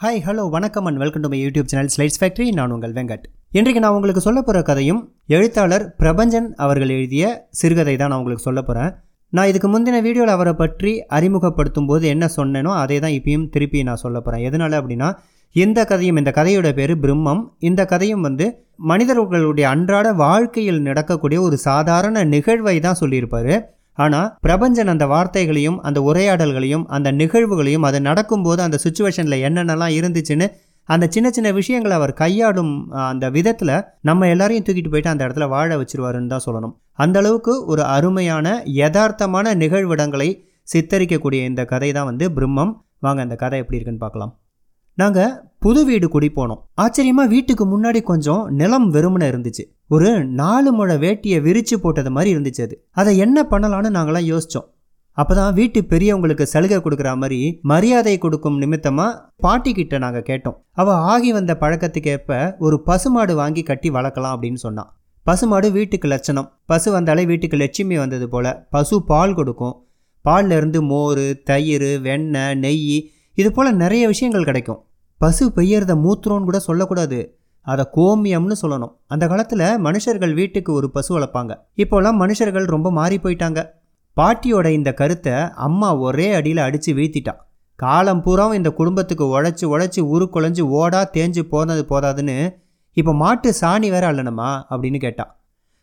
Hi 0.00 0.20
hello 0.26 0.44
வணக்கம் 0.52 0.86
and 0.88 1.00
welcome 1.00 1.22
to 1.24 1.28
my 1.32 1.38
YouTube 1.40 1.66
channel 1.70 1.90
slides 1.94 2.18
factory 2.20 2.44
நான் 2.58 2.70
உங்கள் 2.74 2.92
வெங்கட். 2.98 3.24
இன்றைக்கு 3.58 3.80
நான் 3.82 3.96
உங்களுக்கு 3.96 4.22
சொல்ல 4.26 4.40
போகிற 4.42 4.60
கதையும் 4.68 5.00
எழுத்தாளர் 5.36 5.84
பிரபஞ்சன் 5.98 6.46
அவர்கள் 6.64 6.92
எழுதிய 6.94 7.24
சிறுகதை 7.60 7.94
தான் 7.96 8.10
நான் 8.12 8.20
உங்களுக்கு 8.20 8.44
சொல்ல 8.46 8.60
போகிறேன் 8.68 8.92
நான் 9.32 9.48
இதுக்கு 9.50 9.68
முந்தின 9.72 10.00
வீடியோவில் 10.06 10.32
அவரை 10.36 10.54
பற்றி 10.60 10.92
அறிமுகப்படுத்தும் 11.16 11.88
போது 11.90 12.06
என்ன 12.14 12.28
சொன்னேனோ 12.36 12.72
அதே 12.82 12.98
தான் 13.04 13.16
இப்பயும் 13.18 13.46
திருப்பி 13.56 13.82
நான் 13.88 14.02
சொல்ல 14.04 14.20
போகிறேன் 14.20 14.44
எதனால் 14.50 14.78
அப்படின்னா 14.80 15.08
இந்த 15.56 15.84
கதையும் 15.90 16.20
இந்த 16.22 16.32
கதையோட 16.38 16.70
பேர் 16.78 16.94
பிரம்மம். 17.04 17.42
இந்த 17.70 17.84
கதையும் 17.92 18.24
வந்து 18.28 18.48
மனிதர்களுடைய 18.92 19.68
அன்றாட 19.74 20.14
வாழ்க்கையில் 20.24 20.80
நடக்கக்கூடிய 20.88 21.40
ஒரு 21.48 21.58
சாதாரண 21.68 22.24
நிகழ்வை 22.34 22.76
தான் 22.88 23.00
சொல்லியிருப்பார். 23.02 23.54
ஆனால் 24.04 24.28
பிரபஞ்சன் 24.46 24.92
அந்த 24.94 25.06
வார்த்தைகளையும் 25.12 25.78
அந்த 25.88 25.98
உரையாடல்களையும் 26.08 26.84
அந்த 26.96 27.08
நிகழ்வுகளையும் 27.20 27.86
அது 27.88 27.98
நடக்கும்போது 28.08 28.60
அந்த 28.66 28.78
சுச்சுவேஷனில் 28.84 29.42
என்னென்னலாம் 29.48 29.96
இருந்துச்சுன்னு 29.98 30.48
அந்த 30.88 31.04
சின்ன 31.14 31.28
சின்ன 31.36 31.48
விஷயங்களை 31.58 31.94
அவர் 31.98 32.12
கையாடும் 32.20 32.72
அந்த 33.10 33.24
விதத்தில் 33.34 33.74
நம்ம 34.08 34.28
எல்லாரையும் 34.34 34.64
தூக்கிட்டு 34.66 34.92
போயிட்டு 34.92 35.12
அந்த 35.12 35.22
இடத்துல 35.26 35.46
வாழ 35.54 35.76
வச்சிருவாருன்னு 35.80 36.32
தான் 36.32 36.44
சொல்லணும். 36.46 36.72
அந்த 37.02 37.16
அளவுக்கு 37.22 37.52
ஒரு 37.72 37.82
அருமையான 37.96 38.46
யதார்த்தமான 38.80 39.52
நிகழ்விடங்களை 39.62 40.28
சித்தரிக்கக்கூடிய 40.72 41.40
இந்த 41.50 41.62
கதை 41.72 41.90
தான் 41.98 42.08
வந்து 42.10 42.26
பிரம்மம். 42.38 42.72
வாங்க 43.06 43.20
அந்த 43.26 43.36
கதை 43.42 43.58
எப்படி 43.62 43.78
இருக்குன்னு 43.78 44.04
பார்க்கலாம். 44.04 44.32
நாங்கள் 44.98 45.36
புது 45.64 45.80
வீடு 45.90 46.06
குடி 46.14 46.28
போனோம். 46.38 46.60
ஆச்சரியமாக 46.84 47.32
வீட்டுக்கு 47.34 47.66
முன்னாடி 47.74 48.00
கொஞ்சம் 48.10 48.42
நிலம் 48.60 48.88
வெறுமனை 48.96 49.28
இருந்துச்சு. 49.32 49.64
ஒரு 49.90 50.10
நாலு 50.40 50.70
முழை 50.72 50.96
வேட்டியை 51.04 51.38
விரித்து 51.42 51.76
போட்டது 51.80 52.10
மாதிரி 52.10 52.30
இருந்துச்சு 52.34 52.62
அது. 52.66 52.74
அதை 52.90 53.12
என்ன 53.18 53.38
பண்ணலான்னு 53.50 53.90
நாங்களாம் 53.96 54.28
யோசித்தோம் 54.32 54.68
அப்போ 55.18 55.34
தான் 55.34 55.54
வீட்டு 55.54 55.80
பெரியவங்களுக்கு 55.90 56.44
சலுகை 56.52 56.78
கொடுக்குற 56.78 57.10
மாதிரி 57.16 57.38
மரியாதை 57.70 58.18
கொடுக்கும் 58.18 58.58
நிமித்தமாக 58.58 59.18
பாட்டி 59.36 59.70
கிட்ட 59.72 60.22
கேட்டோம். 60.28 60.56
அவள் 60.72 61.00
ஆகி 61.12 61.32
வந்த 61.32 61.52
பழக்கத்துக்கேற்ப 61.60 62.56
ஒரு 62.58 62.76
பசுமாடு 62.82 63.34
வாங்கி 63.34 63.62
கட்டி 63.62 63.90
வளர்க்கலாம் 63.90 64.34
அப்படின்னு 64.36 64.60
சொன்னான். 64.66 64.90
பசுமாடு 65.26 65.70
வீட்டுக்கு 65.72 66.08
லட்சணம். 66.08 66.48
பசு 66.66 66.88
வந்தாலே 66.92 67.24
வீட்டுக்கு 67.24 67.56
லட்சுமி 67.56 67.98
வந்தது 67.98 68.28
போல் 68.28 68.50
பசு 68.70 68.98
பால் 69.04 69.34
கொடுக்கும். 69.34 69.74
பால்ல 70.24 70.56
இருந்து 70.56 70.82
மோர் 70.82 71.24
தயிர் 71.50 71.90
வெண்ணெய் 72.06 72.54
நெய் 72.54 72.96
இது 73.38 73.50
போல் 73.52 73.76
நிறைய 73.76 74.06
விஷயங்கள் 74.06 74.44
கிடைக்கும். 74.44 74.80
பசு 75.20 75.44
பெய்யறத 75.56 75.94
மூத்திரம்னு 76.04 76.48
கூட 76.50 76.58
சொல்லக்கூடாது. 76.58 77.20
அதை 77.66 77.84
கோமியம்னு 77.96 78.56
சொல்லணும். 78.62 78.92
அந்த 79.12 79.24
காலத்தில் 79.32 79.66
மனுஷர்கள் 79.86 80.34
வீட்டுக்கு 80.40 80.70
ஒரு 80.78 80.88
பசு 80.96 81.10
வளர்ப்பாங்க. 81.16 81.52
இப்போலாம் 81.82 82.20
மனுஷர்கள் 82.22 82.66
ரொம்ப 82.74 82.90
மாறி 82.98 83.18
போயிட்டாங்க. 83.24 83.62
பாட்டியோட 84.16 84.66
இந்த 84.78 84.90
கருத்தை 85.00 85.34
அம்மா 85.66 85.90
ஒரே 86.06 86.28
அடியில் 86.38 86.66
அடித்து 86.66 86.92
வீழ்த்திட்டா. 86.98 87.34
காலம் 87.78 88.22
பூராவும் 88.24 88.58
இந்த 88.60 88.70
குடும்பத்துக்கு 88.78 89.26
உழைச்சி 89.34 89.64
உழைச்சி 89.72 90.00
உருக்குலைஞ்சு 90.14 90.64
ஓடா 90.80 91.02
தேஞ்சு 91.16 91.42
போனது 91.52 91.84
போதாதுன்னு 91.92 92.38
இப்போ 92.96 93.12
மாட்டு 93.20 93.50
சாணி 93.60 93.88
வேற 93.94 94.04
அல்லணுமா 94.12 94.48
அப்படின்னு 94.70 94.98
கேட்டா. 95.04 95.24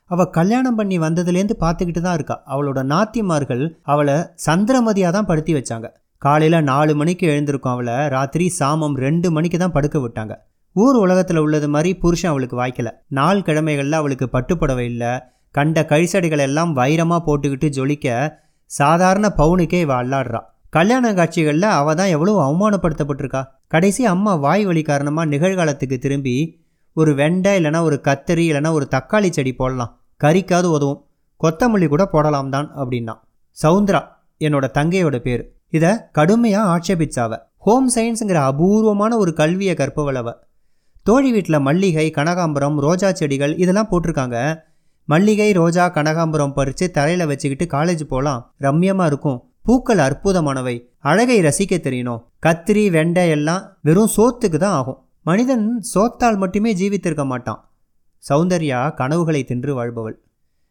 அவள் 0.10 0.34
கல்யாணம் 0.38 0.78
பண்ணி 0.80 0.98
வந்ததுலேருந்து 1.06 1.56
பார்த்துக்கிட்டு 1.64 2.02
தான் 2.02 2.18
இருக்கா. 2.18 2.36
அவளோட 2.54 2.80
நாத்திமார்கள் 2.92 3.64
அவளை 3.94 4.18
சந்திரமதியாக 4.46 5.12
தான் 5.16 5.30
படுத்தி 5.32 5.54
வச்சாங்க. 5.58 5.88
காலையில் 6.22 6.68
நாலு 6.70 6.94
மணிக்கு 7.00 7.26
எழுந்திருக்கும் 7.34 7.74
அவளை 7.74 7.96
ராத்திரி 8.16 8.46
சாமம் 8.60 8.96
ரெண்டு 9.06 9.28
மணிக்கு 9.38 9.58
தான் 9.64 9.76
படுக்க 9.78 9.98
விட்டாங்க. 10.04 10.36
ஊர் 10.84 10.98
உலகத்தில் 10.98 11.42
உள்ளது 11.44 11.68
மாதிரி 11.74 11.92
புருஷன் 11.96 12.32
அவளுக்கு 12.32 12.56
வாய்க்கல. 12.62 12.90
நாள் 13.18 13.42
கிழமைகளில் 13.42 14.00
அவளுக்கு 14.00 14.26
பட்டுப்படவை 14.34 14.86
இல்லை. 14.92 15.12
கண்ட 15.56 15.86
கழிசடைகள் 15.90 16.44
எல்லாம் 16.48 16.72
வைரமாக 16.76 17.22
போட்டுக்கிட்டு 17.28 17.68
ஜொலிக்க 17.78 18.08
சாதாரண 18.72 19.26
பவுனுக்கே 19.38 19.80
இவள் 19.86 20.00
அல்லாடுறா. 20.02 20.42
கல்யாண 20.70 21.14
காட்சிகளில் 21.14 21.68
அவள் 21.80 21.98
தான் 22.00 22.14
எவ்வளோ 22.16 22.34
அவமானப்படுத்தப்பட்டிருக்கா. 22.48 23.42
கடைசி 23.68 24.06
அம்மா 24.06 24.34
வாய் 24.46 24.66
வழி 24.66 24.82
காரணமாக 24.82 25.32
நிகழ்காலத்துக்கு 25.36 25.98
திரும்பி 25.98 26.36
ஒரு 26.98 27.12
வெண்டை 27.14 27.54
இல்லைன்னா 27.60 27.82
ஒரு 27.82 27.98
கத்தரி 28.08 28.44
இல்லைன்னா 28.50 28.72
ஒரு 28.78 28.86
தக்காளி 28.96 29.30
செடி 29.30 29.54
போடலாம். 29.54 29.92
கறிக்காவது 30.24 30.70
உதவும். 30.78 31.02
கொத்தமல்லி 31.42 31.88
கூட 31.88 32.06
போடலாம் 32.06 32.50
தான் 32.50 32.70
அப்படின்னா. 32.78 33.16
சவுந்தரா 33.58 34.02
என்னோட 34.40 34.66
தங்கையோட 34.78 35.18
பேர். 35.20 35.44
இதை 35.70 35.92
கடுமையாக 36.12 36.70
ஆட்சேபிச்சாவ. 36.74 37.34
ஹோம் 37.66 37.88
சயின்ஸுங்கிற 37.96 38.40
அபூர்வமான 38.50 39.18
ஒரு 39.18 39.32
கல்வியை 39.34 39.76
கற்பவளவ 39.76 40.28
தோழி 41.08 41.32
வீட்டில் 41.32 41.60
மல்லிகை 41.60 42.12
கனகாம்பரம் 42.16 42.80
ரோஜா 42.80 43.12
செடிகள் 43.12 43.58
இதெல்லாம் 43.58 43.88
போட்டிருக்காங்க. 43.92 44.64
மல்லிகை 45.06 45.52
ரோஜா 45.52 45.90
கனகாம்பரம் 45.90 46.54
பறித்து 46.54 46.92
தரையில் 46.92 47.26
வச்சுக்கிட்டு 47.26 47.78
காலேஜ் 47.78 48.04
போகலாம் 48.04 48.56
ரம்யமாக 48.60 49.06
இருக்கும். 49.06 49.52
பூக்கள் 49.62 49.98
அற்புதமானவை. 49.98 50.88
அழகை 51.00 51.42
ரசிக்க 51.42 51.78
தெரியணும். 51.78 52.24
கத்திரி 52.46 52.90
வெண்டை 52.90 53.30
எல்லாம் 53.30 53.78
வெறும் 53.82 54.10
சோத்துக்கு 54.18 54.58
தான் 54.58 54.72
ஆகும். 54.72 55.08
மனிதன் 55.24 55.84
சோத்தால் 55.94 56.38
மட்டுமே 56.38 56.74
ஜீவித்திருக்க 56.76 57.26
மாட்டான். 57.26 57.72
சௌந்தர்யா 58.30 58.94
கனவுகளை 58.94 59.44
தின்று 59.44 59.76
வாழ்பவள். 59.76 60.18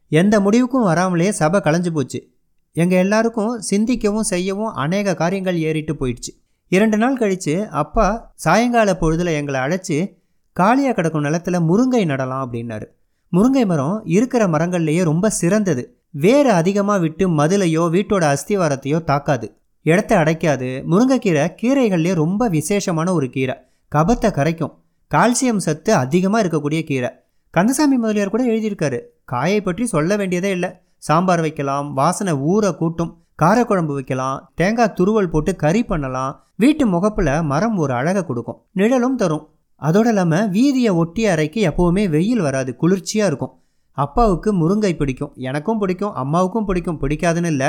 எந்த 0.09 0.41
முடிவுக்கும் 0.41 0.83
வராமலே 0.83 1.33
சபை 1.33 1.61
கலைஞ்சு 1.61 1.91
போச்சு. 1.91 2.29
எங்கள் 2.73 2.99
எல்லாருக்கும் 2.99 3.63
சிந்திக்கவும் 3.71 4.31
செய்யவும் 4.33 4.73
அநேக 4.73 5.15
காரியங்கள் 5.15 5.59
ஏறிட்டு 5.59 5.95
போயிடுச்சு. 5.95 6.35
இரண்டு 6.69 6.97
நாள் 6.97 7.17
கழித்து 7.17 7.69
அப்பா 7.69 8.33
சாயங்கால 8.35 8.97
பொழுதில் 8.97 9.27
எங்களை 9.27 9.61
அழைச்சி 9.61 10.16
காலியாக 10.59 10.95
கிடக்கும் 10.95 11.25
நிலத்துல 11.25 11.57
முருங்கை 11.69 12.03
நடலாம் 12.05 12.43
அப்படின்னாரு. 12.45 12.87
முருங்கை 13.33 13.65
மரம் 13.67 14.03
இருக்கிற 14.05 14.47
மரங்கள்லேயே 14.47 15.03
ரொம்ப 15.05 15.31
சிறந்தது. 15.31 15.83
வேறு 16.11 16.51
அதிகமாக 16.51 16.99
விட்டு 16.99 17.25
மதுளையோ 17.29 17.83
வீட்டோட 17.95 18.25
அஸ்திவாரத்தையோ 18.33 18.99
தாக்காது. 19.05 19.47
இடத்த 19.83 20.13
அடைக்காது. 20.17 20.69
முருங்கைக்கீரை 20.91 21.45
கீரைகள்லேயே 21.63 22.15
ரொம்ப 22.15 22.49
விசேஷமான 22.49 23.13
ஒரு 23.13 23.31
கீரை. 23.31 23.57
கபத்தை 23.93 24.31
கரைக்கும். 24.39 24.73
கால்சியம் 25.11 25.65
சத்து 25.67 25.95
அதிகமாக 25.95 26.43
இருக்கக்கூடிய 26.45 26.83
கீரை. 26.83 27.11
கந்தசாமி 27.51 27.97
முதலியார் 27.97 28.31
கூட 28.31 28.45
எழுதியிருக்காரு. 28.45 29.01
காயை 29.25 29.61
பற்றி 29.61 29.87
சொல்ல 29.87 30.17
வேண்டியதே 30.17 30.51
இல்லை. 30.51 30.71
சாம்பார் 30.97 31.41
வைக்கலாம் 31.41 31.93
வாசனை 31.93 32.35
ஊற 32.53 32.77
கூட்டும் 32.77 33.13
காரக்குழம்பு 33.43 33.95
வைக்கலாம் 33.99 34.39
தேங்காய் 34.55 34.95
துருவல் 35.01 35.31
போட்டு 35.31 35.57
கறி 35.57 35.85
பண்ணலாம். 35.85 36.33
வீட்டு 36.57 36.87
முகப்பில் 36.87 37.43
மரம் 37.43 37.77
ஒரு 37.77 37.93
அழகை 37.93 38.25
கொடுக்கும். 38.25 38.61
நிழலும் 38.73 39.17
தரும். 39.17 39.45
அதோடு 39.77 40.09
இல்லாமல் 40.09 40.51
வீதியை 40.51 40.95
ஒட்டிய 40.95 41.31
அறைக்கு 41.31 41.61
எப்போவுமே 41.71 42.09
வெயில் 42.09 42.41
வராது 42.41 42.77
குளிர்ச்சியாக 42.77 43.29
இருக்கும். 43.29 43.63
அப்பாவுக்கு 43.93 44.53
முருங்கை 44.53 44.97
பிடிக்கும். 44.97 45.33
எனக்கும் 45.37 45.79
பிடிக்கும் 45.79 46.13
அம்மாவுக்கும் 46.13 46.65
பிடிக்கும் 46.65 47.01
பிடிக்காதுன்னு 47.01 47.47
இல்லை. 47.47 47.69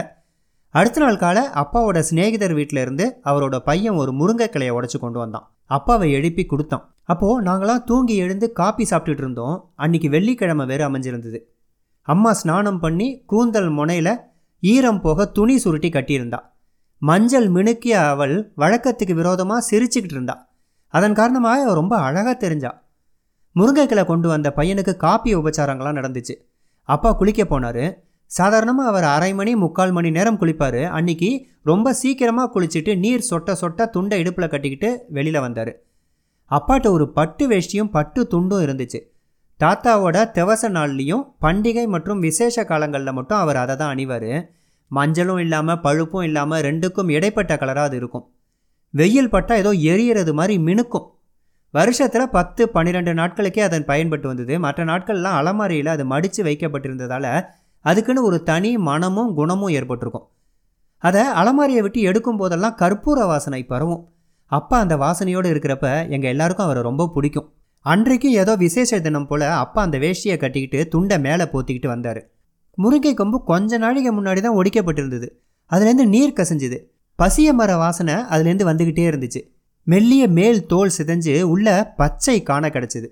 அடுத்த 0.70 1.00
நாள் 1.00 1.18
காலை 1.18 1.44
அப்பாவோட 1.54 2.00
சிநேகிதர் 2.00 2.54
வீட்டில் 2.54 2.82
இருந்து 2.82 3.22
அவரோட 3.24 3.60
பையன் 3.60 3.96
ஒரு 3.96 4.12
முருங்கை 4.12 4.48
கிளையை 4.48 4.76
உடச்சி 4.76 5.00
கொண்டு 5.00 5.20
வந்தான். 5.20 5.54
அப்பாவை 5.66 6.12
எழுப்பி 6.12 6.46
கொடுத்தான். 6.46 6.96
அப்போது 7.04 7.46
நாங்களாம் 7.46 7.84
தூங்கி 7.84 8.16
எழுந்து 8.16 8.52
காப்பி 8.52 8.88
சாப்பிட்டுட்டு 8.90 9.18
இருந்தோம். 9.18 9.72
அன்னைக்கு 9.76 10.10
வெள்ளிக்கிழமை 10.10 10.66
வேறு 10.66 10.90
அமைஞ்சிருந்தது. 10.90 11.40
அம்மா 12.02 12.34
ஸ்நானம் 12.34 12.80
பண்ணி 12.80 13.24
கூந்தல் 13.26 13.70
முனையில் 13.70 14.14
ஈரம் 14.60 15.02
போக 15.02 15.26
துணி 15.26 15.58
சுருட்டி 15.58 15.90
கட்டியிருந்தா. 15.90 16.40
மஞ்சள் 16.98 17.52
மினுக்கிய 17.52 17.90
அவள் 17.90 18.54
வழக்கத்துக்கு 18.58 19.14
விரோதமாக 19.14 19.66
சிரிச்சுக்கிட்டு 19.70 20.16
இருந்தாள் 20.18 20.47
அதன் 20.90 21.14
காரணமாக 21.14 21.64
அவள் 21.64 21.80
ரொம்ப 21.82 21.96
அழகாக 21.98 22.34
தெரிஞ்சா. 22.34 22.72
முருங்கைக்கிளை 23.56 24.06
கொண்டு 24.06 24.28
வந்த 24.28 24.54
பையனுக்கு 24.58 24.94
காப்பி 24.98 25.32
உபச்சாரங்கள்லாம் 25.36 26.00
நடந்துச்சு. 26.00 26.36
அப்பா 26.90 27.10
குளிக்க 27.16 27.44
போனார். 27.44 27.84
சாதாரணமாக 28.32 28.90
அவர் 28.90 29.04
அரை 29.04 29.34
மணி 29.34 29.56
முக்கால் 29.56 29.92
மணி 29.92 30.10
நேரம் 30.12 30.40
குளிப்பார். 30.42 30.82
அன்னைக்கு 30.98 31.30
ரொம்ப 31.64 31.94
சீக்கிரமாக 31.94 32.52
குளிச்சுட்டு 32.54 32.98
நீர் 32.98 33.28
சொட்ட 33.30 33.56
சொட்ட 33.62 33.90
துண்டை 33.90 34.20
இடுப்பில் 34.20 34.52
கட்டிக்கிட்டு 34.54 34.90
வெளியில் 35.10 35.40
வந்தார். 35.40 35.72
அப்பாட்ட 36.52 36.88
ஒரு 36.92 37.06
பட்டு 37.12 37.46
வேஷ்டியும் 37.48 37.92
பட்டு 37.96 38.28
துண்டும் 38.34 38.64
இருந்துச்சு. 38.66 39.00
தாத்தாவோட 39.60 40.32
திவச 40.32 40.70
நாள்லேயும் 40.70 41.24
பண்டிகை 41.42 41.86
மற்றும் 41.88 42.20
விசேஷ 42.20 42.66
காலங்களில் 42.66 43.14
மட்டும் 43.14 43.38
அவர் 43.38 43.56
அதை 43.56 43.76
தான் 43.76 43.94
அணிவார். 43.96 44.32
மஞ்சளும் 44.92 45.38
இல்லாமல் 45.38 45.80
பழுப்பும் 45.80 46.22
இல்லாமல் 46.22 46.62
ரெண்டுக்கும் 46.62 47.10
இடைப்பட்ட 47.10 47.56
கலராக 47.56 47.90
அது 47.90 47.98
இருக்கும். 47.98 48.26
வெயில் 48.94 49.30
பட்டால் 49.30 49.58
ஏதோ 49.58 49.72
எரியறது 49.94 50.34
மாதிரி 50.34 50.56
மினுக்கும். 50.58 51.08
வருஷத்தில் 51.74 52.30
பத்து 52.30 52.70
பன்னிரெண்டு 52.70 53.14
நாட்களுக்கே 53.14 53.60
அதன் 53.60 53.86
பயன்பட்டு 53.86 54.28
வந்தது. 54.28 54.60
மற்ற 54.60 54.86
நாட்கள்லாம் 54.86 55.38
அலமாரியில் 55.40 55.88
அது 55.88 56.06
மடித்து 56.06 56.44
வைக்கப்பட்டிருந்ததால் 56.44 57.30
அதுக்குன்னு 57.82 58.24
ஒரு 58.24 58.44
தனி 58.44 58.78
மனமும் 58.78 59.34
குணமும் 59.34 59.70
ஏற்பட்டிருக்கும். 59.70 60.26
அதை 61.04 61.24
அலமாரியை 61.42 61.82
விட்டு 61.82 62.02
எடுக்கும் 62.02 62.38
போதெல்லாம் 62.38 62.78
கற்பூர 62.80 63.20
வாசனை 63.26 63.64
பரவும். 63.64 64.02
அப்பா 64.52 64.80
அந்த 64.80 64.96
வாசனையோடு 64.96 65.48
இருக்கிறப்ப 65.54 65.88
எங்கள் 66.10 66.30
எல்லாருக்கும் 66.30 66.66
அவரை 66.66 66.82
ரொம்ப 66.84 67.08
பிடிக்கும். 67.08 67.48
அன்றைக்கும் 67.86 68.32
ஏதோ 68.32 68.56
விசேஷ 68.56 69.00
தினம் 69.00 69.28
போல் 69.28 69.42
அப்பா 69.42 69.82
அந்த 69.82 69.98
வேஷ்டியை 69.98 70.38
கட்டிக்கிட்டு 70.38 70.88
துண்டை 70.88 71.20
மேலே 71.20 71.44
போத்திக்கிட்டு 71.44 71.88
வந்தார். 71.88 72.22
முருங்கை 72.78 73.14
கொம்பு 73.14 73.44
கொஞ்ச 73.44 73.78
நாளைக்கு 73.78 74.12
முன்னாடி 74.14 74.42
தான் 74.42 74.58
ஒடிக்கப்பட்டிருந்தது. 74.58 75.28
அதுலேருந்து 75.72 76.06
நீர் 76.08 76.38
கசிஞ்சுது. 76.40 76.78
பசிய 77.20 77.54
மர 77.54 77.78
வாசனை 77.78 78.14
அதுலேருந்து 78.14 78.66
வந்துக்கிட்டே 78.70 79.06
இருந்துச்சு. 79.12 79.42
மெல்லிய 79.84 80.28
மேல் 80.28 80.66
தோல் 80.66 80.92
சிதைஞ்சு 80.98 81.42
உள்ள 81.42 81.94
பச்சை 81.98 82.44
காண 82.44 82.68
கிடச்சிது. 82.68 83.08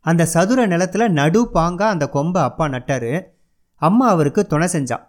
அந்த 0.00 0.26
சதுர 0.26 0.66
நிலத்துல 0.66 1.08
நடு 1.08 1.48
பாங்கா 1.54 1.86
அந்த 1.94 2.08
கொம்பை 2.08 2.42
அப்பா 2.42 2.66
நட்டாரு. 2.66 3.22
அம்மா 3.74 4.08
அவருக்கு 4.08 4.46
துணை 4.46 4.68
செஞ்சான் 4.72 5.08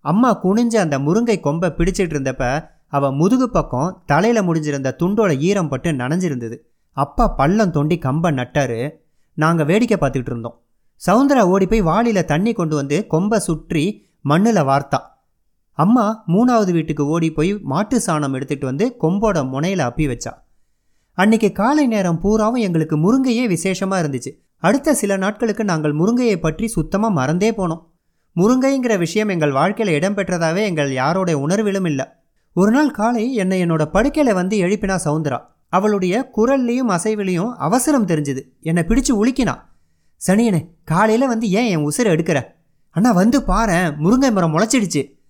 அம்மா 0.00 0.40
குனிஞ்சு 0.42 0.76
அந்த 0.76 0.98
முருங்கை 0.98 1.40
கொம்பை 1.40 1.68
பிடிச்சிட்டு 1.76 2.14
இருந்தப்ப 2.14 2.70
அவள் 2.88 3.10
முதுகு 3.10 3.50
பக்கம் 3.50 4.02
தலையில் 4.06 4.42
முடிஞ்சிருந்த 4.42 4.88
துண்டோட 4.98 5.38
ஈரம் 5.38 5.68
பட்டு 5.68 5.92
நனைஞ்சிருந்தது. 5.92 6.56
அப்பா 6.92 7.28
பள்ளம் 7.28 7.70
தோண்டி 7.70 7.98
கம்பை 7.98 8.30
நட்டாரு. 8.32 8.80
நாங்கள் 9.34 9.66
வேடிக்கை 9.66 9.98
பார்த்துக்கிட்டு 9.98 10.32
இருந்தோம். 10.32 10.60
சவுந்தரா 11.06 11.40
ஓடி 11.40 11.66
போய் 11.66 11.80
வாளியில் 11.80 12.24
தண்ணி 12.24 12.52
கொண்டு 12.52 12.74
வந்து 12.76 13.06
கொம்பை 13.06 13.38
சுற்றி 13.38 14.06
மண்ணில் 14.20 14.66
வார்த்தா. 14.70 14.98
அம்மா 15.72 16.24
மூணாவது 16.28 16.72
வீட்டுக்கு 16.72 17.06
ஓடி 17.06 17.32
போய் 17.32 17.58
மாட்டு 17.62 18.00
சாணம் 18.06 18.34
எடுத்துகிட்டு 18.34 18.64
வந்து 18.64 18.96
கொம்போட 19.00 19.48
முனையில் 19.48 19.78
அப்பி 19.78 20.04
வச்சா. 20.06 20.32
அன்னைக்கு 21.12 21.52
காலை 21.52 21.86
நேரம் 21.86 22.20
பூராவும் 22.20 22.62
எங்களுக்கு 22.62 22.96
முருங்கையே 22.96 23.46
விசேஷமாக 23.46 24.08
இருந்துச்சு. 24.08 24.30
அடுத்த 24.56 24.94
சில 24.94 25.16
நாட்களுக்கு 25.16 25.64
நாங்கள் 25.64 25.94
முருங்கையை 25.94 26.36
பற்றி 26.36 26.68
சுத்தமாக 26.68 27.12
மறந்தே 27.12 27.50
போனோம். 27.50 27.82
முருங்கைங்கிற 28.36 28.98
விஷயம் 28.98 29.28
எங்கள் 29.28 29.52
வாழ்க்கையில் 29.52 29.98
இடம்பெற்றதாகவே 29.98 30.62
எங்கள் 30.62 30.92
யாரோட 30.92 31.38
உணர்விலும் 31.38 31.84
இல்லை. 31.84 32.06
ஒரு 32.52 32.70
நாள் 32.70 32.90
காலை 32.90 33.34
என்னை 33.34 33.64
என்னோட 33.64 33.84
படுக்கையில் 33.84 34.34
வந்து 34.34 34.58
எழுப்பினா 34.58 34.98
சவுந்தரா. 35.04 35.38
அவளுடைய 35.68 36.30
குரல்லையும் 36.36 36.90
அசைவிலையும் 36.90 37.52
அவசரம் 37.56 38.06
தெரிஞ்சுது. 38.06 38.42
என்னை 38.60 38.82
பிடிச்சு 38.82 39.12
உலுக்கினா. 39.12 39.54
சனியனே 40.26 40.68
காலையில் 40.84 41.26
வந்து 41.26 41.50
ஏன் 41.50 41.66
என் 41.66 41.86
உசுரை 41.88 42.10
எடுக்கிற? 42.14 42.44
அண்ணா 42.90 43.12
வந்து 43.12 43.42
பாரு 43.42 43.72
முருங்கை 43.72 44.32
மரம் 44.32 44.58
முளைச்சிடுச்சு. 44.58 45.21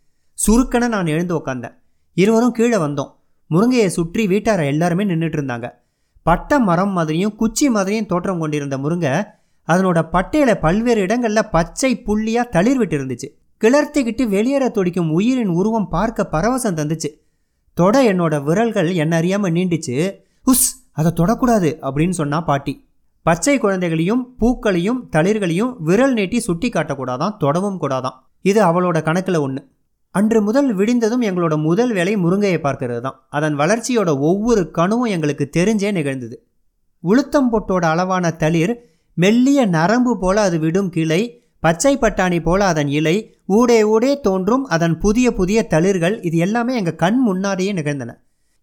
சுருக்கன 0.47 0.89
நான் 0.89 1.07
எழுந்து 1.07 1.35
உக்காந்தேன். 1.39 1.75
இருவரும் 2.17 2.53
கீழே 2.53 2.77
வந்தோம். 2.77 3.11
முருங்கையை 3.51 3.87
சுற்றி 3.87 4.27
வீட்டார 4.27 4.61
எல்லாருமே 4.67 5.05
நின்றுட்டு 5.05 5.39
இருந்தாங்க. 5.39 5.67
பட்டை 6.23 6.59
மரம் 6.59 6.91
மாதிரியும் 6.91 7.37
குச்சி 7.37 7.71
மாதிரியும் 7.71 8.07
தோற்றம் 8.07 8.39
கொண்டிருந்த 8.39 8.77
முருங்கை 8.79 9.13
அதனோட 9.69 9.99
பட்டையில 10.13 10.55
பல்வேறு 10.55 11.01
இடங்களில் 11.01 11.51
பச்சை 11.51 11.91
புள்ளியாக 12.07 12.49
தளிர் 12.49 12.77
விட்டு 12.77 12.97
இருந்துச்சு 12.99 13.29
கிளர்த்திக்கிட்டு 13.61 14.25
வெளியேற 14.29 14.69
துடிக்கும் 14.69 15.11
உயிரின் 15.11 15.53
உருவம் 15.59 15.89
பார்க்க 15.89 16.29
பரவசம் 16.31 16.79
தந்துச்சு. 16.79 17.11
தொட 17.75 18.13
என்னோட 18.13 18.43
விரல்கள் 18.43 18.91
என்ன 18.95 19.17
அறியாமல் 19.17 19.53
நீண்டுச்சு. 19.53 19.97
உஸ் 20.47 20.67
அதை 20.93 21.13
தொடக்கூடாது 21.17 21.71
அப்படின்னு 21.89 22.11
சொன்னா 22.11 22.41
பாட்டி. 22.41 22.75
பச்சை 23.23 23.59
குழந்தைகளையும் 23.59 24.35
பூக்களையும் 24.41 25.01
தளிர்களையும் 25.13 25.77
விரல் 25.79 26.13
நீட்டி 26.13 26.41
சுட்டி 26.41 26.69
காட்டக்கூடாதான் 26.69 27.37
தொடவும் 27.37 27.81
கூடாதான். 27.81 28.19
இது 28.43 28.61
அவளோட 28.65 29.03
கணக்கில் 29.03 29.37
ஒன்று 29.37 29.63
அன்று 30.15 30.43
முதல் 30.43 30.75
விடிந்ததும் 30.75 31.23
எங்களோட 31.23 31.55
முதல் 31.57 31.93
வேலை 31.93 32.17
முருங்கையை 32.17 32.59
பார்க்கறது 32.63 33.01
தான் 33.01 33.27
அதன் 33.29 33.55
வளர்ச்சியோட 33.59 34.11
ஒவ்வொரு 34.19 34.71
கணுவும் 34.71 35.13
எங்களுக்கு 35.15 35.45
தெரிஞ்சே 35.57 35.93
நிகழ்ந்தது. 35.93 36.37
உளுத்தம் 37.05 37.49
பொட்டோட 37.53 37.85
அளவான 37.85 38.31
தளிர் 38.31 38.73
மெல்லிய 39.15 39.67
நரம்பு 39.67 40.19
போல 40.19 40.41
அது 40.41 40.59
விடும் 40.59 40.91
கிளை 40.91 41.21
பச்சை 41.61 41.97
பட்டாணி 41.97 42.43
போல 42.43 42.61
அதன் 42.65 42.89
இலை 42.89 43.17
ஊடே 43.47 43.85
ஊடே 43.85 44.21
தோன்றும் 44.21 44.65
அதன் 44.67 44.99
புதிய 44.99 45.33
புதிய 45.33 45.67
தளிர்கள் 45.71 46.17
இது 46.23 46.37
எல்லாமே 46.37 46.75
எங்கள் 46.77 46.95
கண் 46.95 47.19
முன்னாடியே 47.19 47.73
நிகழ்ந்தன. 47.73 48.13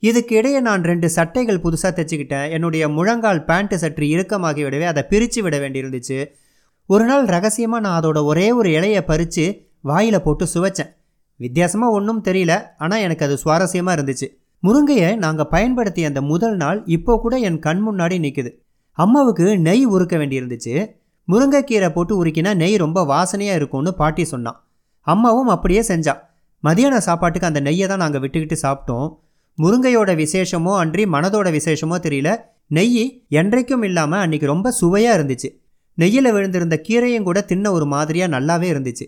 இதுக்கு 0.03 0.35
இடையே 0.35 0.59
நான் 0.59 0.83
ரெண்டு 0.83 1.09
சட்டைகள் 1.09 1.63
புதுசாக 1.63 1.91
தைச்சிக்கிட்டேன். 1.95 2.49
என்னுடைய 2.49 2.89
முழங்கால் 2.89 3.41
பேண்ட்டு 3.49 3.73
சற்று 3.73 4.05
இறுக்கமாகி 4.05 4.61
விடவே 4.65 4.83
அதை 4.83 5.03
பிரித்து 5.03 5.41
விட 5.41 5.57
வேண்டியிருந்துச்சு. 5.57 6.19
ஒரு 6.85 7.05
நாள் 7.05 7.25
ரகசியமாக 7.25 7.83
நான் 7.85 7.97
அதோட 8.01 8.23
ஒரே 8.23 8.51
ஒரு 8.51 8.69
இலையை 8.69 9.01
பறித்து 9.01 9.45
வாயில் 9.81 10.21
போட்டு 10.21 10.45
சுவைச்சேன். 10.53 10.91
வித்தியாசமாக 11.39 11.95
ஒன்றும் 11.97 12.23
தெரியல 12.27 12.53
ஆனால் 12.83 13.03
எனக்கு 13.05 13.25
அது 13.27 13.35
சுவாரஸ்யமாக 13.43 13.95
இருந்துச்சு. 13.97 14.27
முருங்கையை 14.63 15.09
நாங்கள் 15.25 15.51
பயன்படுத்திய 15.53 16.09
அந்த 16.11 16.21
முதல் 16.31 16.55
நாள் 16.55 16.79
இப்போ 16.95 17.13
கூட 17.23 17.35
என் 17.49 17.59
கண் 17.59 17.83
முன்னாடி 17.87 18.15
நிற்குது 18.25 18.51
அம்மாவுக்கு 18.97 19.45
நெய் 19.67 19.85
உருக்க 19.95 20.15
வேண்டியிருந்துச்சு. 20.17 20.73
முருங்கைக்கீரை 21.27 21.89
போட்டு 21.95 22.13
உருக்கினா 22.21 22.51
நெய் 22.61 22.75
ரொம்ப 22.77 22.99
வாசனையாக 23.05 23.59
இருக்கும்னு 23.59 23.91
பாட்டி 23.93 24.23
சொன்னான். 24.23 24.57
அம்மாவும் 25.07 25.51
அப்படியே 25.55 25.81
செஞ்சா. 25.91 26.13
மதியான 26.63 26.95
சாப்பாட்டுக்கு 27.07 27.49
அந்த 27.49 27.61
நெய்யை 27.67 27.87
தான் 27.87 28.03
நாங்கள் 28.03 28.21
விட்டுக்கிட்டு 28.23 28.57
சாப்பிட்டோம். 28.63 29.07
முருங்கையோட 29.57 30.11
விசேஷமோ 30.15 30.73
அன்றி 30.77 31.03
மனதோட 31.05 31.47
விசேஷமோ 31.57 31.97
தெரியல. 32.05 32.31
நெய் 32.77 33.05
என்றைக்கும் 33.39 33.83
இல்லாமல் 33.83 34.21
அன்றைக்கி 34.23 34.45
ரொம்ப 34.45 34.71
சுவையாக 34.71 35.17
இருந்துச்சு. 35.17 35.49
நெய்யில் 35.97 36.33
விழுந்திருந்த 36.35 36.75
கீரையும் 36.87 37.27
கூட 37.29 37.39
தின்ன 37.41 37.71
ஒரு 37.71 37.85
மாதிரியாக 37.85 38.33
நல்லாவே 38.35 38.67
இருந்துச்சு. 38.73 39.05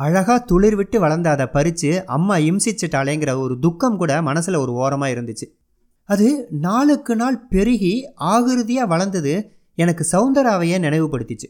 அழகாக 0.00 0.44
துளிர் 0.50 0.76
விட்டு 0.76 0.98
வளர்ந்த 1.00 1.28
அதை 1.30 1.46
பறித்து 1.46 1.90
அம்மா 2.16 2.36
இம்சிச்சிட்டாளேங்கிற 2.48 3.32
ஒரு 3.44 3.54
துக்கம் 3.58 3.96
கூட 3.96 4.12
மனசில் 4.28 4.62
ஒரு 4.64 4.72
ஓரமாக 4.82 5.14
இருந்துச்சு. 5.14 5.46
அது 6.08 6.28
நாளுக்கு 6.66 7.14
நாள் 7.16 7.38
பெருகி 7.48 7.94
ஆகிருதியாக 8.32 8.90
வளர்ந்தது 8.92 9.34
எனக்கு 9.78 10.04
சவுந்தராவையே 10.12 10.78
நினைவுபடுத்திச்சு. 10.86 11.48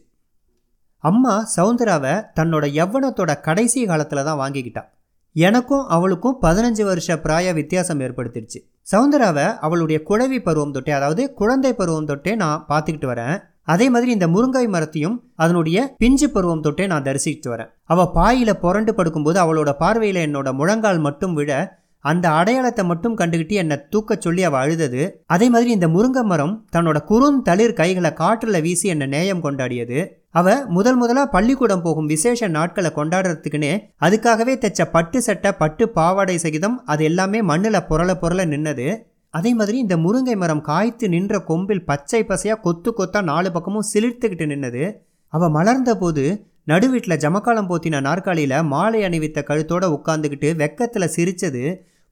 அம்மா 1.05 1.35
சவுந்தராவை 1.57 2.15
தன்னோட 2.39 2.65
யவ்வனத்தோட 2.79 3.31
கடைசி 3.41 3.85
காலத்தில் 3.87 4.27
தான் 4.29 4.41
வாங்கிக்கிட்டா. 4.41 4.83
எனக்கும் 5.37 5.85
அவளுக்கும் 5.97 6.39
பதினஞ்சு 6.43 6.85
வருஷ 6.85 7.17
பிராய 7.25 7.53
வித்தியாசம் 7.55 8.01
ஏற்படுத்திடுச்சு 8.01 8.61
சவுந்தராவை 8.93 9.47
அவளுடைய 9.67 9.99
குழவி 10.09 10.39
பருவம் 10.43 10.75
தொட்டே 10.77 10.93
அதாவது 10.93 11.23
குழந்தை 11.35 11.73
பருவம் 11.75 12.09
தொட்டே 12.11 12.33
நான் 12.35 12.65
பார்த்துக்கிட்டு 12.69 13.11
வரேன். 13.13 13.37
அதே 13.73 13.87
மாதிரி 13.95 14.11
இந்த 14.17 14.27
முருங்காய் 14.35 14.69
மரத்தையும் 14.75 15.17
அதனுடைய 15.45 15.79
பிஞ்சு 16.03 16.29
பருவம் 16.35 16.65
தொட்டே 16.67 16.87
நான் 16.93 17.07
தரிசித்து 17.09 17.49
வரேன். 17.53 17.71
அவள் 17.93 18.15
பாயில 18.17 18.51
புரண்டு 18.63 18.95
படுக்கும்போது 18.97 19.39
அவளோட 19.45 19.73
பார்வையில் 19.83 20.25
என்னோட 20.27 20.49
முழங்கால் 20.61 21.05
மட்டும் 21.09 21.37
விட 21.41 21.53
அந்த 22.05 22.27
அடையாளத்தை 22.41 22.83
மட்டும் 22.91 23.17
கண்டுகிட்டு 23.19 23.55
என்னை 23.63 23.77
தூக்க 23.93 24.17
சொல்லி 24.25 24.43
அவள் 24.49 24.63
அழுதது. 24.65 25.03
அதே 25.35 25.47
மாதிரி 25.55 25.71
இந்த 25.77 25.89
முருங்கை 25.95 26.23
மரம் 26.31 26.55
தன்னோட 26.75 26.99
குறுந்தளிர் 27.11 27.75
கைகளை 27.81 28.11
காற்றில் 28.21 28.61
வீசி 28.67 28.87
என்னை 28.93 29.07
நேயம் 29.15 29.43
கொண்டாடியது. 29.45 29.99
அவ 30.41 30.55
முதல் 30.77 30.99
முதலா 31.03 31.25
பள்ளிக்கூடம் 31.35 31.85
போகும் 31.87 32.11
விசேஷ 32.13 32.49
நாட்களை 32.57 32.91
கொண்டாடுறதுக்குன்னே 32.97 33.73
அதுக்காகவே 34.07 34.55
தைச்ச 34.63 34.87
பட்டு 34.95 35.21
சட்டை 35.27 35.53
பட்டு 35.63 35.87
பாவாடை 35.99 36.37
சகிதம் 36.45 36.77
அது 36.93 37.05
எல்லாமே 37.11 37.41
மண்ணில் 37.51 37.87
புரள 37.91 38.11
புரள 38.23 38.47
நின்னது. 38.53 38.89
அதே 39.35 39.51
மாதிரி 39.55 39.77
இந்த 39.79 39.97
முருங்கை 39.97 40.35
மரம் 40.37 40.63
காய்த்து 40.69 41.09
நின்ற 41.09 41.35
கொம்பில் 41.51 41.85
பச்சை 41.85 42.21
பசையாக 42.23 42.61
கொத்து 42.61 42.91
கொத்தா 42.93 43.21
நாலு 43.23 43.53
பக்கமும் 43.53 43.89
சிலிர்த்துக்கிட்டு 43.93 44.47
நின்னது. 44.53 44.85
அவள் 45.33 45.55
மலர்ந்த 45.57 45.91
போது 45.97 46.25
நடுவீட்டில் 46.67 47.21
ஜமக்காலம் 47.25 47.69
போத்தின 47.71 48.01
நாற்காலியில் 48.01 48.57
மாலை 48.63 49.01
அணிவித்த 49.03 49.39
கழுத்தோடு 49.43 49.87
உட்காந்துக்கிட்டு 49.97 50.49
வெக்கத்தில் 50.63 51.13
சிரித்தது 51.17 51.63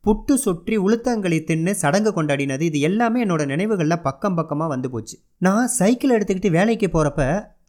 புட்டு 0.04 0.34
சுற்றி 0.34 0.76
உளுத்தங்களி 0.78 1.38
தின்னு 1.48 1.72
சடங்கு 1.82 2.10
கொண்டாடினது. 2.16 2.60
இது 2.60 2.78
எல்லாமே 2.80 3.24
என்னோட 3.24 3.42
நினைவுகளில் 3.46 4.04
பக்கம் 4.06 4.34
பக்கமாக 4.34 4.68
வந்து 4.68 4.90
போச்சு. 4.90 5.16
நான் 5.38 5.66
சைக்கிள் 5.78 6.14
எடுத்துக்கிட்டு 6.16 6.50
வேலைக்கு 6.50 6.88
போகிறப்ப 6.92 7.22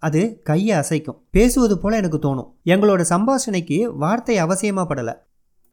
அது 0.08 0.22
கையை 0.44 0.76
அசைக்கும். 0.80 1.18
பேசுவது 1.32 1.76
போல் 1.80 2.00
எனக்கு 2.02 2.20
தோணும். 2.26 2.50
எங்களோட 2.74 3.02
சம்பாஷணைக்கு 3.14 3.80
வார்த்தை 4.04 4.38
அவசியமாக 4.44 4.88
படலை. 4.92 5.16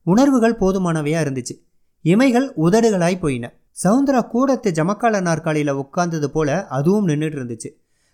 உணர்வுகள் 0.06 0.58
போதுமானவையாக 0.60 1.24
இருந்துச்சு. 1.26 1.54
இமைகள் 2.04 2.48
உதடுகளாய் 2.66 3.22
போயின. 3.26 3.46
சவுந்தரா 3.82 4.20
கூடத்து 4.32 4.68
ஜமக்கால 4.78 5.20
நாற்காலியில் 5.26 5.78
உட்கார்ந்தது 5.82 6.28
போல 6.36 6.50
அதுவும் 6.76 7.08
நின்றுட்டு 7.08 7.38
இருந்துச்சு 7.38 7.70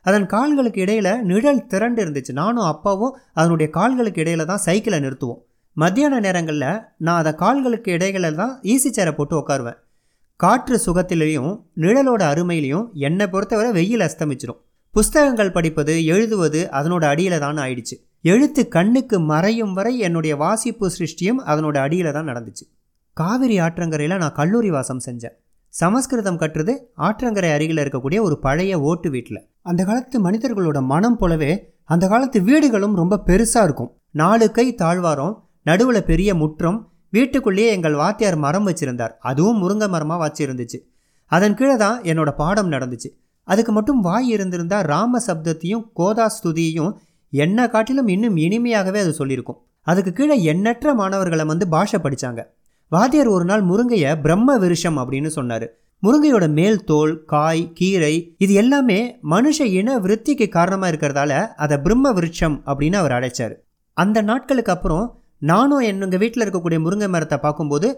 அதன் 0.06 0.26
கால்களுக்கு 0.32 0.80
இடையில் 0.84 1.12
நிழல் 1.30 1.66
திரண்டு 1.72 2.00
இருந்துச்சு 2.04 2.32
நானும் 2.32 2.68
அப்பாவும் 2.70 3.16
அதனுடைய 3.40 3.68
கால்களுக்கு 3.76 4.22
இடையில 4.24 4.44
தான் 4.44 4.62
சைக்கிளை 4.64 4.98
நிறுத்துவோம். 5.04 5.40
மத்தியான 5.76 6.14
நேரங்களில் 6.20 6.66
நான் 7.06 7.20
அதை 7.20 7.32
கால்களுக்கு 7.42 7.90
இடையில 7.96 8.30
தான் 8.40 8.54
ஈசி 8.72 8.90
சேரை 8.96 9.12
போட்டு 9.18 9.34
உட்காருவேன். 9.40 9.78
காற்று 10.40 10.76
சுகத்திலையும் 10.86 11.52
நிழலோட 11.82 12.22
அருமையிலையும் 12.32 12.86
என்னை 13.08 13.26
பொறுத்தவரை 13.34 13.70
வெயில் 13.78 14.04
அஸ்தமிச்சிடும் 14.06 14.60
புஸ்தகங்கள் 14.94 15.54
படிப்பது 15.56 15.94
எழுதுவது 16.14 16.60
அதனோட 16.78 17.04
அடியில் 17.12 17.42
தான் 17.44 17.60
ஆயிடுச்சு. 17.64 17.96
எழுத்து 18.32 18.62
கண்ணுக்கு 18.76 19.16
மறையும் 19.30 19.72
வரை 19.78 19.94
என்னுடைய 20.06 20.34
வாசிப்பு 20.42 20.88
சிருஷ்டியும் 20.96 21.40
அதனோட 21.52 21.76
அடியில் 21.86 22.14
தான் 22.16 22.28
நடந்துச்சு. 22.32 22.64
காவிரி 23.16 23.56
ஆற்றங்கரையில் 23.66 24.20
நான் 24.24 24.36
கல்லூரி 24.40 24.70
வாசம் 24.76 25.04
செஞ்சேன். 25.06 25.36
சமஸ்கிருதம் 25.72 26.38
கற்றுது 26.40 26.72
ஆற்றங்கரை 27.06 27.50
அருகில் 27.56 27.80
இருக்கக்கூடிய 27.82 28.18
ஒரு 28.20 28.36
பழைய 28.38 28.80
ஓட்டு 28.88 29.10
வீட்டில் 29.10 29.40
அந்த 29.62 29.80
காலத்து 29.84 30.16
மனிதர்களோட 30.26 30.78
மனம் 30.92 31.16
போலவே 31.16 31.52
அந்த 31.84 32.04
காலத்து 32.08 32.38
வீடுகளும் 32.42 32.94
ரொம்ப 33.00 33.20
பெருசாக 33.28 33.66
இருக்கும். 33.68 33.90
நாலு 34.20 34.46
கை 34.50 34.66
தாழ்வாரம் 34.74 35.34
நடுவில் 35.62 36.08
பெரிய 36.10 36.30
முற்றம் 36.34 36.78
வீட்டுக்குள்ளேயே 37.10 37.70
எங்கள் 37.76 37.96
வாத்தியார் 38.02 38.38
மரம் 38.44 38.66
வச்சிருந்தார். 38.68 39.14
அதுவும் 39.30 39.60
முருங்கை 39.62 39.88
மரமாக 39.88 40.20
வச்சிருந்துச்சு. 40.26 40.78
அதன் 41.32 41.56
கீழே 41.58 41.76
தான் 41.76 41.98
என்னோட 42.02 42.30
பாடம் 42.42 42.72
நடந்துச்சு. 42.72 43.08
அதுக்கு 43.48 43.72
மட்டும் 43.72 44.00
வாய் 44.00 44.28
இருந்திருந்தா 44.28 44.80
ராம 44.92 45.20
சப்தத்தையும் 45.26 45.84
கோதா 45.94 46.26
ஸ்துதியையும் 46.36 46.92
என்ன 47.32 47.68
காட்டிலும் 47.68 48.08
இன்னும் 48.08 48.36
இனிமையாகவே 48.36 49.00
அது 49.04 49.12
சொல்லியிருக்கும். 49.18 49.60
அதுக்கு 49.86 50.12
கீழே 50.12 50.36
எண்ணற்ற 50.52 50.94
மாணவர்களை 50.94 51.44
வந்து 51.44 51.66
பாஷை 51.68 52.00
படித்தாங்க 52.02 52.42
வாத்தியார் 52.92 53.28
ஒரு 53.34 53.44
நாள் 53.48 53.62
முருங்கையை 53.68 54.10
பிரம்ம 54.24 54.54
விருஷம் 54.62 54.98
அப்படின்னு 55.02 55.30
சொன்னார். 55.36 55.64
முருங்கையோட 56.02 56.46
மேல் 56.56 56.78
தோல் 56.90 57.14
காய் 57.32 57.62
கீரை 57.78 58.14
இது 58.44 58.52
எல்லாமே 58.62 58.98
மனுஷ 59.32 59.58
இன 59.78 59.94
விருத்திக்கு 60.04 60.46
காரணமாக 60.56 60.90
இருக்கிறதால 60.92 61.32
அதை 61.64 61.76
பிரம்ம 61.84 62.12
விருட்சம் 62.18 62.56
அப்படின்னு 62.70 62.98
அவர் 63.00 63.14
அழைச்சார். 63.18 63.54
அந்த 63.96 64.18
நாட்களுக்கு 64.30 64.72
அப்புறம் 64.74 65.04
நானும் 65.52 65.86
என்னங்க 65.90 66.16
வீட்டில் 66.24 66.44
இருக்கக்கூடிய 66.44 66.80
முருங்கை 66.84 67.08
மரத்தை 67.14 67.38
பார்க்கும்போது 67.46 67.88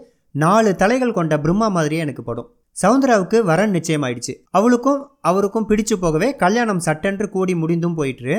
நாலு 0.45 0.71
தலைகள் 0.81 1.15
கொண்ட 1.19 1.33
பிரம்மா 1.43 1.69
மாதிரியே 1.77 2.03
எனக்கு 2.05 2.23
படும். 2.29 2.49
சவுந்தராவுக்கு 2.77 3.37
வரன் 3.51 3.75
நிச்சயமாயிடுச்சு. 3.77 4.33
அவளுக்கும் 4.57 5.01
அவருக்கும் 5.29 5.69
பிடிச்சு 5.69 5.95
போகவே 6.03 6.29
கல்யாணம் 6.43 6.83
சட்டென்று 6.87 7.27
கூடி 7.35 7.55
முடிந்தும் 7.61 7.97
போயிட்டு 7.99 8.35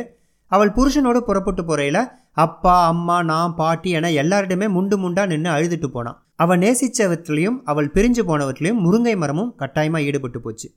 அவள் 0.52 0.76
புருஷனோடு 0.76 1.20
புறப்பட்டு 1.28 1.62
போறையில 1.62 2.00
அப்பா 2.44 2.76
அம்மா 2.92 3.16
நான் 3.30 3.56
பாட்டி 3.60 3.90
என 3.98 4.10
எல்லாரிடமே 4.22 4.66
முண்டு 4.76 4.96
முண்டா 5.02 5.25
நின்று 5.32 5.50
அழுதுட்டு 5.56 5.90
போனான். 5.96 6.18
அவள் 6.37 6.59
நேசித்தவற்றிலையும் 6.59 7.59
அவள் 7.64 7.93
பிரிஞ்சு 7.95 8.23
போனவற்றிலையும் 8.31 8.83
முருங்கை 8.87 9.16
மரமும் 9.16 9.55
கட்டாயமாக 9.57 10.05
ஈடுபட்டு 10.05 10.40
போச்சு. 10.40 10.69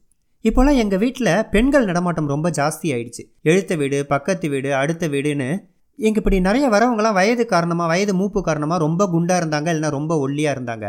இப்போல்லாம் 0.45 0.77
எங்கள் 0.77 0.99
வீட்டில் 0.99 1.31
பெண்கள் 1.51 1.85
நடமாட்டம் 1.85 2.27
ரொம்ப 2.27 2.49
ஜாஸ்தி 2.49 2.87
ஆயிடுச்சு. 2.95 3.23
எழுத்த 3.43 3.77
வீடு 3.77 4.05
பக்கத்து 4.05 4.49
வீடு 4.49 4.75
அடுத்த 4.75 5.07
வீடுன்னு 5.07 5.49
எங்கள் 5.95 6.21
இப்படி 6.21 6.39
நிறைய 6.39 6.69
வரவங்களாம் 6.69 7.13
வயது 7.13 7.45
காரணமாக 7.45 7.89
வயது 7.89 8.13
மூப்பு 8.13 8.41
காரணமாக 8.41 8.83
ரொம்ப 8.85 9.07
குண்டாக 9.07 9.39
இருந்தாங்க 9.41 9.69
இல்லைன்னா 9.73 9.89
ரொம்ப 9.89 10.15
ஒல்லியாக 10.27 10.55
இருந்தாங்க. 10.57 10.87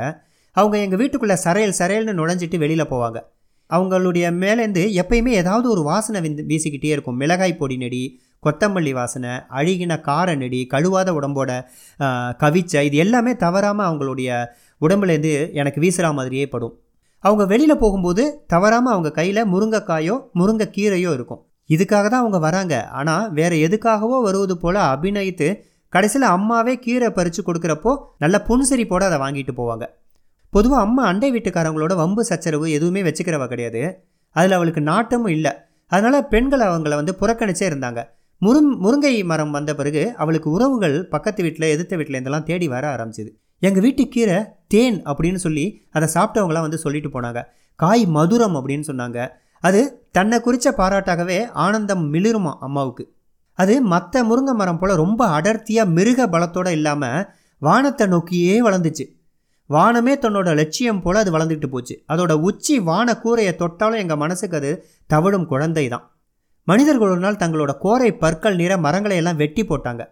அவங்க 0.52 0.76
எங்கள் 0.78 0.98
வீட்டுக்குள்ளே 0.98 1.36
சரையல் 1.44 1.78
சரையல்னு 1.78 2.14
நுழைஞ்சிட்டு 2.20 2.58
வெளியில் 2.58 2.90
போவாங்க. 2.92 3.18
அவங்களுடைய 3.70 4.26
மேலேருந்து 4.42 4.84
எப்பயுமே 5.00 5.32
ஏதாவது 5.42 5.70
ஒரு 5.70 5.82
வாசனை 5.82 6.20
வீசிக்கிட்டே 6.50 6.90
இருக்கும். 6.94 7.16
மிளகாய் 7.16 7.60
பொடி 7.60 7.76
நெடி 7.76 8.02
கொத்தமல்லி 8.44 8.92
வாசனை 8.98 9.32
அழுகின 9.58 9.92
கார 10.08 10.28
நெடி 10.42 10.60
கழுவாத 10.72 11.08
உடம்போட 11.18 11.50
கவிச்சை 12.42 12.82
இது 12.88 12.98
எல்லாமே 13.04 13.32
தவறாமல் 13.44 13.86
அவங்களுடைய 13.88 14.30
உடம்புலேருந்து 14.80 15.32
எனக்கு 15.60 15.78
வீசுகிற 15.84 16.08
மாதிரியே 16.18 16.44
படும். 16.52 16.74
அவங்க 17.24 17.44
வெளியில் 17.52 17.80
போகும்போது 17.82 18.22
தவறாமல் 18.52 18.92
அவங்க 18.94 19.10
கையில் 19.18 19.48
முருங்கைக்காயோ 19.54 20.14
முருங்கைக்கீரையோ 20.40 21.10
இருக்கும். 21.16 21.40
இதுக்காக 21.70 22.04
தான் 22.12 22.22
அவங்க 22.22 22.38
வராங்க. 22.46 22.74
ஆனால் 22.98 23.26
வேறு 23.38 23.56
எதுக்காகவோ 23.66 24.16
வருவது 24.26 24.54
போல் 24.62 24.78
அபிநயித்து 24.92 25.48
கடைசியில் 25.92 26.26
அம்மாவே 26.36 26.74
கீரை 26.84 27.08
பறித்து 27.18 27.42
கொடுக்குறப்போ 27.48 27.92
நல்ல 28.22 28.36
புன்சரிப்போடு 28.48 29.04
அதை 29.08 29.18
வாங்கிட்டு 29.24 29.52
போவாங்க. 29.60 29.84
பொதுவாக 30.52 30.84
அம்மா 30.86 31.02
அண்டை 31.10 31.28
வீட்டுக்காரங்களோட 31.34 31.92
வம்பு 32.02 32.22
சச்சரவு 32.30 32.66
எதுவுமே 32.76 33.02
வச்சுக்கிறவ 33.08 33.44
கிடையாது. 33.52 33.82
அதில் 34.36 34.56
அவளுக்கு 34.58 34.82
நாட்டமும் 34.90 35.34
இல்லை. 35.36 35.52
அதனால் 35.92 36.26
பெண்கள் 36.32 36.64
அவங்கள 36.68 36.94
வந்து 37.00 37.14
புறக்கணிச்சே 37.20 37.66
இருந்தாங்க. 37.70 38.00
முருங் 38.42 38.68
முருங்கை 38.84 39.24
மரம் 39.24 39.50
வந்த 39.50 39.74
பிறகு 39.74 40.14
அவளுக்கு 40.16 40.50
உறவுகள் 40.50 41.08
பக்கத்து 41.08 41.42
வீட்டில் 41.42 41.66
எதிர்த்த 41.72 41.96
வீட்டில் 41.96 42.16
இருந்தெல்லாம் 42.18 42.42
தேடி 42.42 42.68
வர 42.68 42.96
ஆரம்பிச்சிது. 42.96 43.30
எங்கள் 43.58 43.82
வீட்டு 43.82 44.08
கீரை 44.08 44.38
தேன் 44.66 45.02
அப்படின்னு 45.02 45.34
சொல்லி 45.34 45.64
அதை 45.90 46.08
சாப்பிட்டவங்களாம் 46.14 46.60
வந்து 46.60 46.78
சொல்லிட்டு 46.78 47.20
போனாங்க. 47.20 47.40
காய் 47.76 48.06
மதுரம் 48.06 48.56
அப்படின்னு 48.58 48.86
சொன்னாங்க. 48.86 49.18
அது 49.58 49.80
தன்னை 50.10 50.40
குறித்த 50.40 50.74
பாராட்டாகவே 50.78 51.50
ஆனந்தம் 51.52 52.14
மிளிருமா 52.14 52.52
அம்மாவுக்கு. 52.58 53.04
அது 53.54 53.82
மற்ற 53.82 54.22
முருங்கை 54.24 54.52
மரம் 54.52 54.78
போல் 54.78 54.94
ரொம்ப 54.94 55.26
அடர்த்தியாக 55.26 55.90
மிருக 55.90 56.26
பலத்தோடு 56.26 56.70
இல்லாமல் 56.70 57.26
வானத்தை 57.58 58.06
நோக்கியே 58.06 58.62
வளர்ந்துச்சு. 58.62 59.04
வானமே 59.66 60.14
தன்னோட 60.14 60.54
லட்சியம் 60.54 61.02
போல் 61.02 61.14
அது 61.14 61.30
வளர்ந்துக்கிட்டு 61.38 61.66
போச்சு. 61.66 62.04
அதோட 62.08 62.32
உச்சி 62.32 62.78
வான 62.78 63.18
கூரையை 63.18 63.56
தொட்டாலும் 63.56 63.98
எங்கள் 63.98 64.16
மனசுக்கு 64.16 64.56
அது 64.56 64.70
தவிடும் 65.10 65.46
குழந்தை 65.46 65.88
தான் 65.88 66.06
மனிதர்கள் 66.70 67.12
ஒரு 67.14 67.22
நாள் 67.24 67.40
தங்களோட 67.42 67.72
கோரை 67.84 68.10
பற்கள் 68.22 68.58
நிற 68.60 68.72
மரங்களை 68.86 69.16
எல்லாம் 69.20 69.38
வெட்டி 69.42 69.62
போட்டாங்க. 69.62 70.02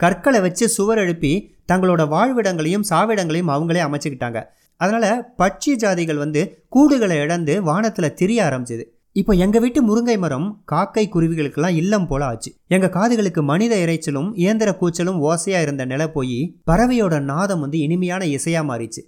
கற்களை 0.00 0.40
வச்சு 0.46 0.64
சுவர் 0.76 1.00
எழுப்பி 1.02 1.30
தங்களோட 1.72 2.02
வாழ்விடங்களையும் 2.14 2.86
சாவிடங்களையும் 2.90 3.52
அவங்களே 3.54 3.82
அமைச்சுக்கிட்டாங்க. 3.88 4.40
அதனால் 4.80 5.22
பட்சி 5.40 5.72
ஜாதிகள் 5.82 6.20
வந்து 6.24 6.40
கூடுகளை 6.76 7.16
இழந்து 7.24 7.54
வானத்தில் 7.68 8.16
திரிய 8.20 8.40
ஆரம்பிச்சது. 8.48 8.84
இப்போ 9.20 9.32
எங்கள் 9.44 9.62
வீட்டு 9.64 9.80
முருங்கை 9.88 10.16
மரம் 10.18 10.46
காக்கை 10.72 11.04
குருவிகளுக்கெல்லாம் 11.14 11.76
இல்லம் 11.80 12.06
போல 12.10 12.22
ஆச்சு. 12.24 12.50
எங்கள் 12.74 12.94
காதுகளுக்கு 12.96 13.42
மனித 13.50 13.74
இறைச்சலும் 13.84 14.30
இயந்திர 14.42 14.70
கூச்சலும் 14.80 15.20
ஓசையாக 15.28 15.66
இருந்த 15.66 15.84
நிலை 15.92 16.06
போய் 16.16 16.38
பறவையோட 16.70 17.20
நாதம் 17.32 17.62
வந்து 17.64 17.78
இனிமையான 17.86 18.24
இசையாக 18.36 18.68
மாறிச்சு. 18.70 19.02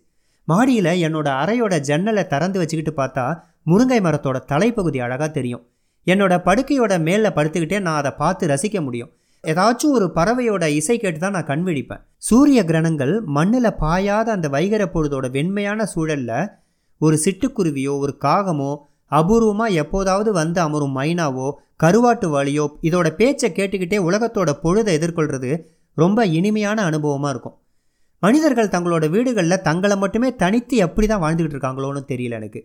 மாடியில் 0.48 0.92
என்னோட 1.06 1.28
அறையோட 1.42 1.74
ஜன்னலை 1.88 2.24
திறந்து 2.34 2.60
வச்சுக்கிட்டு 2.62 2.94
பார்த்தா 3.00 3.24
முருங்கை 3.70 3.98
மரத்தோட 4.06 4.38
தலைப்பகுதி 4.52 5.00
அழகாக 5.06 5.30
தெரியும். 5.38 5.64
என்னோட 6.06 6.34
படுக்கையோட 6.48 6.94
மேலே 7.08 7.30
படுத்துக்கிட்டே 7.36 7.78
நான் 7.86 8.00
அதை 8.00 8.12
பார்த்து 8.22 8.50
ரசிக்க 8.52 8.80
முடியும். 8.82 9.10
ஏதாச்சும் 9.44 9.94
ஒரு 9.96 10.06
பறவையோட 10.14 10.64
இசை 10.78 10.96
கேட்டு 10.98 11.18
தான் 11.18 11.36
நான் 11.36 11.50
கண்விழிப்பேன் 11.50 12.02
சூரிய 12.28 12.60
கிரணங்கள் 12.64 13.12
மண்ணில் 13.36 13.78
பாயாத 13.80 14.30
அந்த 14.32 14.48
வைகர 14.48 14.82
பொழுதோட 14.94 15.26
வெண்மையான 15.30 15.86
சூழலில் 15.86 16.50
ஒரு 17.00 17.16
சிட்டுக்குருவியோ 17.24 17.94
ஒரு 17.98 18.12
காகமோ 18.24 18.70
அபூர்வமாக 19.12 19.78
எப்போதாவது 19.82 20.30
வந்து 20.32 20.60
அமரும் 20.60 20.96
மைனாவோ 20.98 21.48
கருவாட்டு 21.82 22.28
வழியோ 22.34 22.64
இதோட 22.88 23.08
பேச்சை 23.10 23.48
கேட்டுக்கிட்டே 23.50 23.98
உலகத்தோட 24.08 24.50
பொழுதை 24.62 24.92
எதிர்கொள்கிறது 24.98 25.50
ரொம்ப 25.96 26.20
இனிமையான 26.38 26.78
அனுபவமாக 26.90 27.30
இருக்கும். 27.30 27.56
மனிதர்கள் 28.22 28.72
தங்களோட 28.74 29.04
வீடுகளில் 29.10 29.62
தங்களை 29.62 29.96
மட்டுமே 29.96 30.28
தனித்து 30.36 30.76
எப்படி 30.76 31.06
தான் 31.06 31.22
வாழ்ந்துக்கிட்டு 31.24 31.56
இருக்காங்களோன்னு 31.56 32.02
தெரியல 32.08 32.38
எனக்கு. 32.40 32.60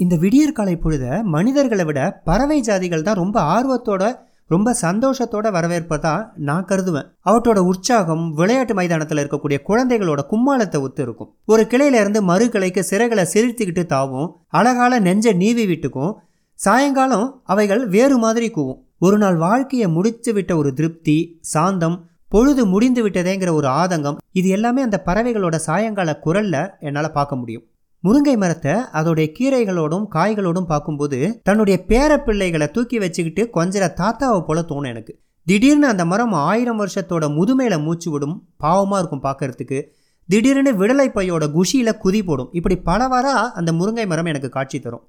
இந்த 0.00 0.14
விடியற்காலை 0.22 0.76
பொழுத 0.76 1.04
மனிதர்களை 1.34 1.84
விட 1.88 2.00
பறவை 2.28 2.56
ஜாதிகள் 2.68 3.04
தான் 3.08 3.20
ரொம்ப 3.22 3.36
ஆர்வத்தோட 3.54 4.04
ரொம்ப 4.50 4.72
சந்தோஷத்தோட 4.82 5.46
வரவேற்பதா 5.56 6.14
நான் 6.48 6.66
கருதுவேன். 6.70 7.06
அவற்றோட 7.28 7.58
உற்சாகம் 7.70 8.24
விளையாட்டு 8.38 8.74
மைதானத்தில் 8.74 9.20
இருக்கக்கூடிய 9.22 9.58
குழந்தைகளோட 9.68 10.20
கும்மாளத்தை 10.32 10.78
ஒத்து 10.86 11.02
இருக்கும். 11.02 11.30
ஒரு 11.52 11.62
கிளையில 11.72 12.00
இருந்து 12.02 12.20
மறு 12.22 12.46
கிளைக்கு 12.54 12.82
சிறைகளை 12.90 13.24
சிரித்துக்கிட்டு 13.34 13.84
தாவும் 13.86 14.28
அழகால 14.60 14.98
நெஞ்ச 15.00 15.32
நீவி 15.42 15.64
விட்டுக்கும் 15.66 16.12
சாயங்காலம் 16.58 17.26
அவைகள் 17.52 17.84
வேறு 17.94 18.18
மாதிரி 18.18 18.48
கூவும். 18.56 18.80
ஒரு 18.98 19.18
நாள் 19.18 19.38
வாழ்க்கையை 19.46 19.88
முடித்து 19.88 20.32
விட்ட 20.32 20.52
ஒரு 20.56 20.72
திருப்தி 20.72 21.18
சாந்தம் 21.54 21.96
பொழுது 22.28 22.62
முடிந்து 22.66 23.00
விட்டதேங்கிற 23.06 23.50
ஒரு 23.52 23.68
ஆதங்கம் 23.82 24.20
இது 24.32 24.48
எல்லாமே 24.48 24.82
அந்த 24.82 24.98
பறவைகளோட 25.06 25.56
சாயங்கால 25.68 26.12
குரல்ல 26.26 26.56
என்னால் 26.80 27.16
பார்க்க 27.18 27.36
முடியும். 27.36 27.64
முருங்கை 28.04 28.36
மரத்தை 28.36 28.72
அதோடைய 28.72 29.32
கீரைகளோடும் 29.38 30.06
காய்களோடும் 30.14 30.66
பார்க்கும்போது 30.66 31.40
தன்னுடைய 31.42 31.84
பேரப்பிள்ளைகளை 31.88 32.70
தூக்கி 32.70 32.98
வச்சுக்கிட்டு 32.98 33.50
கொஞ்சம் 33.50 33.82
தாத்தாவை 33.82 34.40
போல 34.40 34.60
தோணும் 34.60 34.88
எனக்கு. 34.88 35.20
திடீர்னு 35.44 35.86
அந்த 35.86 36.04
மரம் 36.04 36.32
ஆயிரம் 36.32 36.80
வருஷத்தோட 36.80 37.24
முதுமையில 37.28 37.82
மூச்சு 37.82 38.10
விடும் 38.10 38.48
பாவமாக 38.56 38.98
இருக்கும் 38.98 39.22
பார்க்கறதுக்கு. 39.22 39.82
திடீர்னு 40.26 40.72
விடலை 40.72 41.08
பையோட 41.08 41.50
குஷியில் 41.50 41.98
குதி 42.04 42.24
போடும். 42.24 42.48
இப்படி 42.52 42.78
பலவாரா 42.84 43.50
அந்த 43.52 43.72
முருங்கை 43.72 44.06
மரம் 44.06 44.24
எனக்கு 44.24 44.48
காட்சி 44.48 44.80
தரும். 44.80 45.08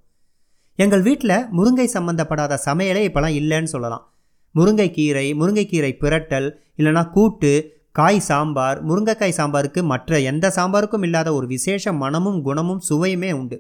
எங்கள் 0.76 1.02
வீட்டில் 1.02 1.46
முருங்கை 1.52 1.88
சம்பந்தப்படாத 1.94 2.60
சமையலே 2.66 3.10
இப்போலாம் 3.10 3.36
இல்லைன்னு 3.42 3.64
சொல்லலாம். 3.64 4.14
முருங்கைக்கீரை 4.56 5.34
முருங்கைக்கீரை 5.34 5.98
பிரட்டல் 6.00 6.52
இல்லைனா 6.78 7.10
கூட்டு 7.10 7.75
காய் 7.96 8.20
சாம்பார் 8.20 8.80
முருங்கைக்காய் 8.88 9.36
சாம்பாருக்கு 9.38 9.82
மற்ற 9.82 10.20
எந்த 10.20 10.46
சாம்பாருக்கும் 10.56 11.04
இல்லாத 11.04 11.30
ஒரு 11.34 11.46
விசேஷ 11.48 11.94
மனமும் 11.94 12.40
குணமும் 12.42 12.82
சுவையுமே 12.90 13.30
உண்டு. 13.32 13.58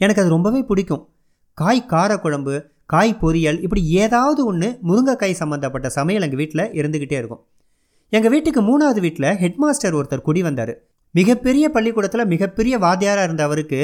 எனக்கு 0.00 0.22
அது 0.22 0.30
ரொம்பவே 0.30 0.60
பிடிக்கும். 0.62 1.02
காய் 1.58 1.82
காரக்குழம்பு 1.90 2.54
காய் 2.86 3.12
பொரியல் 3.20 3.58
இப்படி 3.60 3.82
ஏதாவது 4.04 4.40
ஒன்று 4.46 4.68
முருங்கைக்காய் 4.88 5.38
சம்மந்தப்பட்ட 5.40 5.88
சமையல் 5.88 6.22
எங்கள் 6.22 6.36
வீட்டில் 6.36 6.64
இருந்துக்கிட்டே 6.78 7.16
இருக்கும். 7.18 7.42
எங்கள் 8.12 8.30
வீட்டுக்கு 8.30 8.62
மூணாவது 8.62 9.00
வீட்டில் 9.00 9.28
ஹெட்மாஸ்டர் 9.42 9.96
ஒருத்தர் 9.98 10.26
குடி 10.28 10.42
வந்தார். 10.42 10.74
மிகப்பெரிய 11.14 11.68
பள்ளிக்கூடத்தில் 11.70 12.26
மிகப்பெரிய 12.26 12.78
வாத்தியாராக 12.78 13.22
இருந்த 13.22 13.42
அவருக்கு 13.42 13.80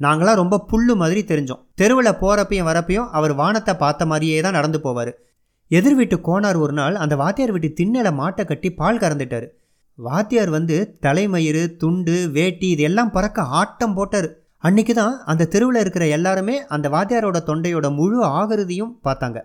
நாங்களாம் 0.00 0.40
ரொம்ப 0.42 0.62
புல்லு 0.70 0.94
மாதிரி 1.02 1.20
தெரிஞ்சோம். 1.22 1.62
தெருவில் 1.74 2.18
போகிறப்பையும் 2.22 2.68
வரப்பையும் 2.70 3.10
அவர் 3.10 3.34
வானத்தை 3.34 3.74
பார்த்த 3.74 4.06
மாதிரியே 4.06 4.40
தான் 4.40 4.52
நடந்து 4.52 4.78
போவார். 4.78 5.12
எதிர் 5.70 5.94
வீட்டு 5.94 6.16
கோனார் 6.26 6.58
ஒரு 6.58 6.72
நாள் 6.72 6.94
அந்த 6.94 7.14
வாத்தியார் 7.16 7.52
வீட்டு 7.52 7.68
திண்ணல 7.78 8.08
மாட்டை 8.20 8.44
கட்டி 8.44 8.70
பால் 8.70 9.00
கறந்துட்டார். 9.02 9.46
வாத்தியார் 9.98 10.50
வந்து 10.50 10.76
தலைமயிறு 11.00 11.62
துண்டு 11.76 12.16
வேட்டி 12.32 12.68
இது 12.68 12.82
எல்லாம் 12.82 13.10
பறக்க 13.10 13.42
ஆட்டம் 13.60 13.94
போட்டார். 13.94 14.28
அன்னைக்கு 14.58 14.94
தான் 14.94 15.14
அந்த 15.24 15.48
தெருவில் 15.54 15.80
இருக்கிற 15.80 16.04
எல்லாருமே 16.06 16.56
அந்த 16.66 16.88
வாத்தியாரோட 16.88 17.38
தொண்டையோட 17.46 17.86
முழு 17.94 18.18
ஆகிருதியும் 18.38 18.92
பார்த்தாங்க. 19.04 19.38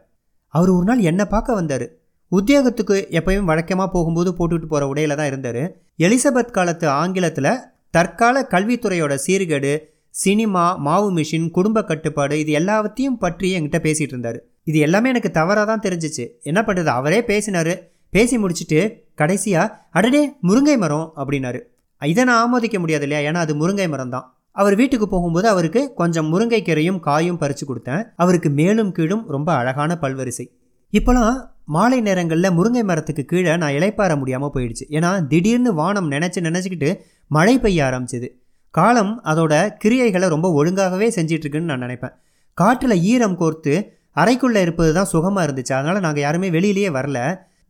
அவர் 0.53 0.69
ஒரு 0.69 0.83
நாள் 0.83 1.01
என்னை 1.09 1.25
பார்க்க 1.25 1.59
வந்தார். 1.59 1.85
உத்தியோகத்துக்கு 2.31 2.97
எப்பயும் 3.19 3.49
வழக்கமாக 3.51 3.89
போகும்போது 3.91 4.31
போட்டுட்டு 4.39 4.67
போகிற 4.67 4.85
உடையில 4.93 5.15
தான் 5.15 5.27
இருந்தார். 5.27 5.61
எலிசபெத் 5.99 6.55
காலத்து 6.57 6.87
ஆங்கிலத்தில் 7.01 7.51
தற்கால 7.91 8.41
கல்வித்துறையோட 8.53 9.13
சீர்கேடு 9.25 9.71
சினிமா 10.15 10.65
மாவு 10.85 11.09
மிஷின் 11.11 11.49
குடும்ப 11.51 11.83
கட்டுப்பாடு 11.83 12.35
இது 12.39 12.51
எல்லாத்தையும் 12.59 13.19
பற்றி 13.23 13.47
என்கிட்ட 13.57 13.79
பேசிகிட்டு 13.87 14.15
இருந்தார். 14.15 14.39
இது 14.69 14.79
எல்லாமே 14.85 15.07
எனக்கு 15.13 15.31
தவறாக 15.37 15.65
தான் 15.71 15.83
தெரிஞ்சிச்சு. 15.85 16.23
என்ன 16.49 16.59
பண்ணுறது 16.67 16.91
அவரே 16.99 17.19
பேசினார். 17.29 17.73
பேசி 18.15 18.35
முடிச்சுட்டு 18.37 18.79
கடைசியாக 19.21 19.73
அடடே 19.97 20.21
முருங்கை 20.47 20.75
மரம் 20.83 21.07
அப்படின்னாரு. 21.21 21.59
இதை 22.01 22.23
நான் 22.23 22.41
ஆமோதிக்க 22.43 22.77
முடியாது 22.79 23.05
இல்லையா? 23.07 23.21
ஏன்னா 23.29 23.39
அது 23.45 23.53
முருங்கை 23.61 23.87
மரம் 23.93 24.13
தான். 24.15 24.25
அவர் 24.55 24.75
வீட்டுக்கு 24.75 25.07
போகும்போது 25.09 25.47
அவருக்கு 25.47 25.81
கொஞ்சம் 25.93 26.29
முருங்கை 26.33 26.59
கீரையும் 26.67 26.99
காயும் 27.07 27.39
பறித்து 27.41 27.65
கொடுத்தேன். 27.65 28.03
அவருக்கு 28.15 28.49
மேலும் 28.59 28.91
கீழும் 28.91 29.23
ரொம்ப 29.35 29.49
அழகான 29.53 29.97
பல்வரிசை. 30.01 30.45
இப்போலாம் 30.93 31.35
மாலை 31.75 31.99
நேரங்களில் 32.01 32.55
முருங்கை 32.57 32.83
மரத்துக்கு 32.83 33.23
கீழே 33.31 33.55
நான் 33.63 33.75
இளைப்பாற 33.77 34.13
முடியாமல் 34.17 34.53
போயிடுச்சு. 34.53 34.85
ஏன்னா 34.89 35.11
திடீர்னு 35.27 35.71
வானம் 35.73 36.09
நினச்சி 36.11 36.39
நினச்சிக்கிட்டு 36.47 36.89
மழை 37.31 37.55
பெய்ய 37.59 37.79
ஆரம்பிச்சது. 37.87 38.27
காலம் 38.73 39.13
அதோட 39.25 39.53
கிரியைகளை 39.83 40.27
ரொம்ப 40.35 40.47
ஒழுங்காகவே 40.59 41.07
செஞ்சிட்ருக்குன்னு 41.17 41.69
நான் 41.71 41.85
நினைப்பேன். 41.85 42.15
காற்றில் 42.57 42.95
ஈரம் 43.11 43.37
கோர்த்து 43.41 43.73
அறைக்குள்ளே 44.21 44.61
இருப்பது 44.65 44.91
தான் 44.93 45.09
சுகமாக 45.13 45.45
இருந்துச்சு. 45.47 45.73
அதனால் 45.77 46.03
நாங்கள் 46.05 46.25
யாருமே 46.25 46.49
வெளியிலேயே 46.49 46.89
வரல. 46.97 47.19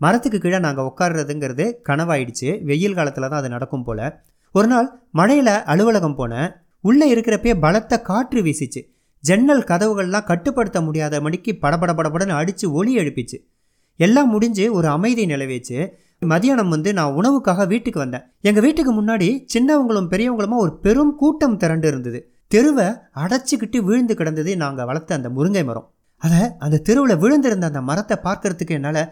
மரத்துக்கு 0.01 0.39
கீழே 0.39 0.60
நாங்கள் 0.60 0.88
உட்கார்றதுங்கிறது 0.89 1.65
கனவாயிடுச்சு. 1.89 2.50
வெயில் 2.70 2.98
காலத்தில் 3.00 3.29
தான் 3.32 3.41
அது 3.41 3.50
நடக்கும் 3.50 3.84
போல். 3.84 4.06
ஒரு 4.56 4.68
நாள் 4.68 4.88
மழையில் 5.12 5.53
அலுவலகம் 5.72 6.18
போனேன் 6.20 6.50
உள்ளே 6.82 7.08
இருக்கிறப்பே 7.13 7.53
பலத்த 7.60 8.01
காற்று 8.01 8.41
வீசிச்சு. 8.41 8.82
ஜன்னல் 9.24 9.63
கதவுகள்லாம் 9.70 10.27
கட்டுப்படுத்த 10.29 10.79
முடியாத 10.82 11.15
மணிக்கு 11.22 11.51
படபட 11.63 11.94
படபடன்னு 11.94 12.36
அடித்து 12.41 12.65
ஒளி 12.72 12.91
எழுப்பிச்சு. 13.00 13.38
எல்லாம் 14.00 14.29
முடிஞ்சு 14.29 14.65
ஒரு 14.74 14.88
அமைதி 14.88 15.24
நிலவேச்சு. 15.25 15.77
மதியானம் 16.32 16.68
வந்து 16.68 16.89
நான் 16.94 17.15
உணவுக்காக 17.20 17.65
வீட்டுக்கு 17.68 18.00
வந்தேன். 18.00 18.25
எங்கள் 18.41 18.63
வீட்டுக்கு 18.63 18.91
முன்னாடி 18.94 19.27
சின்னவங்களும் 19.53 20.10
பெரியவங்களுமா 20.13 20.58
ஒரு 20.65 20.74
பெரும் 20.86 21.13
கூட்டம் 21.15 21.58
திரண்டு 21.58 21.88
இருந்தது. 21.88 22.20
தெருவை 22.48 22.88
அடைச்சிக்கிட்டு 23.24 23.79
வீழ்ந்து 23.88 24.13
கிடந்தது 24.15 24.51
நாங்கள் 24.58 24.88
வளர்த்த 24.89 25.15
அந்த 25.15 25.29
முருங்கை 25.29 25.63
மரம். 25.65 25.88
அதை 26.21 26.41
அந்த 26.65 26.81
தெருவில் 26.88 27.21
விழுந்திருந்த 27.23 27.65
அந்த 27.71 27.81
மரத்தை 27.89 28.15
பார்க்கறதுக்கு 28.27 28.75
என்னால் 28.77 29.03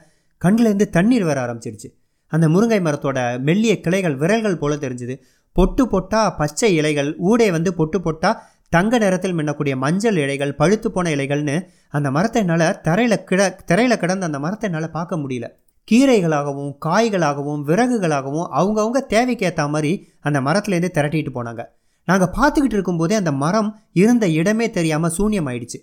கண்ணிலேருந்து 0.42 0.88
தண்ணீர் 0.96 1.26
வர 1.30 1.38
ஆரம்பிச்சிருச்சு. 1.46 1.90
அந்த 2.32 2.46
முருங்கை 2.54 2.80
மரத்தோட 2.88 3.20
மெல்லிய 3.48 3.74
கிளைகள் 3.86 4.16
விரல்கள் 4.22 4.62
போல 4.62 4.76
தெரிஞ்சுது. 4.76 5.16
பொட்டு 5.56 5.84
பொட்டா 5.92 6.22
பச்சை 6.40 6.70
இலைகள் 6.80 7.10
ஊடே 7.30 7.48
வந்து 7.52 7.72
பொட்டு 7.74 8.00
பொட்டா 8.00 8.32
தங்க 8.74 8.98
நிறத்தில் 8.98 9.36
மின்னக்கூடிய 9.38 9.74
மஞ்சள் 9.84 10.18
இலைகள் 10.24 10.56
பழுத்து 10.56 10.88
போன 10.92 11.12
இலைகள்னு 11.16 11.56
அந்த 11.90 12.08
மரத்தை 12.12 12.42
என்னால் 12.44 12.66
தரையில் 12.88 13.24
கிட 13.30 13.42
தரையில் 13.70 14.00
கிடந்த 14.02 14.28
அந்த 14.30 14.40
மரத்தை 14.46 14.68
என்னால் 14.70 14.96
பார்க்க 14.98 15.22
முடியல. 15.24 15.48
கீரைகளாகவும் 15.88 16.72
காய்களாகவும் 16.86 17.62
விறகுகளாகவும் 17.70 18.48
அவங்கவுங்க 18.60 19.00
தேவைக்கேற்ற 19.14 19.70
மாதிரி 19.76 19.92
அந்த 20.20 20.40
மரத்துலேருந்து 20.48 20.96
திரட்டிட்டு 20.98 21.32
போனாங்க. 21.38 21.64
நாங்கள் 22.08 22.34
பார்த்துக்கிட்டு 22.38 22.78
இருக்கும்போதே 22.78 23.16
அந்த 23.22 23.32
மரம் 23.44 23.70
இருந்த 24.02 24.26
இடமே 24.40 24.68
தெரியாமல் 24.70 25.14
சூன்யம் 25.18 25.48
ஆயிடுச்சு 25.52 25.80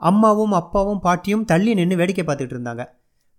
அம்மாவும் 0.00 0.54
அப்பாவும் 0.60 1.02
பாட்டியும் 1.06 1.44
தள்ளி 1.50 1.72
நின்று 1.78 1.96
வேடிக்கை 2.00 2.24
பார்த்துட்டு 2.26 2.54
இருந்தாங்க. 2.56 2.84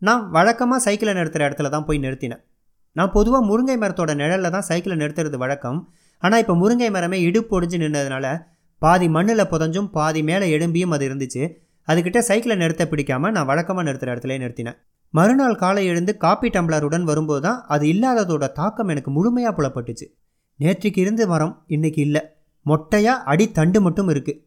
நான் 0.01 0.23
வழக்கமாக 0.35 0.79
சைக்கிளை 0.85 1.13
நிறுத்துகிற 1.17 1.47
இடத்துல 1.49 1.69
தான் 1.75 1.85
போய் 1.87 2.03
நிறுத்தினேன். 2.05 2.41
நான் 2.95 3.13
பொதுவாக 3.15 3.43
முருங்கை 3.49 3.77
மரத்தோட 3.83 4.11
நிழலில் 4.21 4.53
தான் 4.55 4.67
சைக்கிளை 4.69 4.95
நிறுத்துறது 5.01 5.37
வழக்கம். 5.43 5.79
ஆனால் 6.23 6.41
இப்போ 6.43 6.53
முருங்கை 6.61 6.89
மரமே 6.95 7.17
இடுப்பு 7.27 7.53
ஒடிஞ்சு 7.57 7.77
நின்றதுனால 7.83 8.27
பாதி 8.81 9.07
மண்ணில் 9.15 9.49
புதஞ்சும் 9.51 9.89
பாதி 9.97 10.21
மேலே 10.29 10.45
எழும்பியும் 10.55 10.93
அது 10.95 11.03
இருந்துச்சு. 11.09 11.43
அதுக்கிட்ட 11.87 12.19
சைக்கிளை 12.29 12.55
நிறுத்த 12.61 12.83
பிடிக்காமல் 12.91 13.33
நான் 13.35 13.49
வழக்கமாக 13.51 13.85
நிறுத்துகிற 13.87 14.13
இடத்துல 14.15 14.37
நிறுத்தினேன். 14.43 14.77
மறுநாள் 15.13 15.59
காலை 15.61 15.83
எழுந்து 15.91 16.13
காப்பி 16.23 16.47
டம்ளருடன் 16.55 17.05
வரும்போது 17.09 17.41
தான் 17.45 17.59
அது 17.73 17.85
இல்லாததோட 17.93 18.45
தாக்கம் 18.59 18.89
எனக்கு 18.93 19.11
முழுமையாக 19.17 19.53
புலப்பட்டுச்சு. 19.57 20.07
நேற்றுக்கு 20.59 20.99
இருந்து 21.03 21.23
மரம் 21.31 21.53
இன்னைக்கு 21.75 22.01
இல்லை. 22.07 22.21
மொட்டையாக 22.65 23.23
அடி 23.31 23.45
தண்டு 23.57 23.79
மட்டும் 23.85 24.09
இருக்குது 24.13 24.41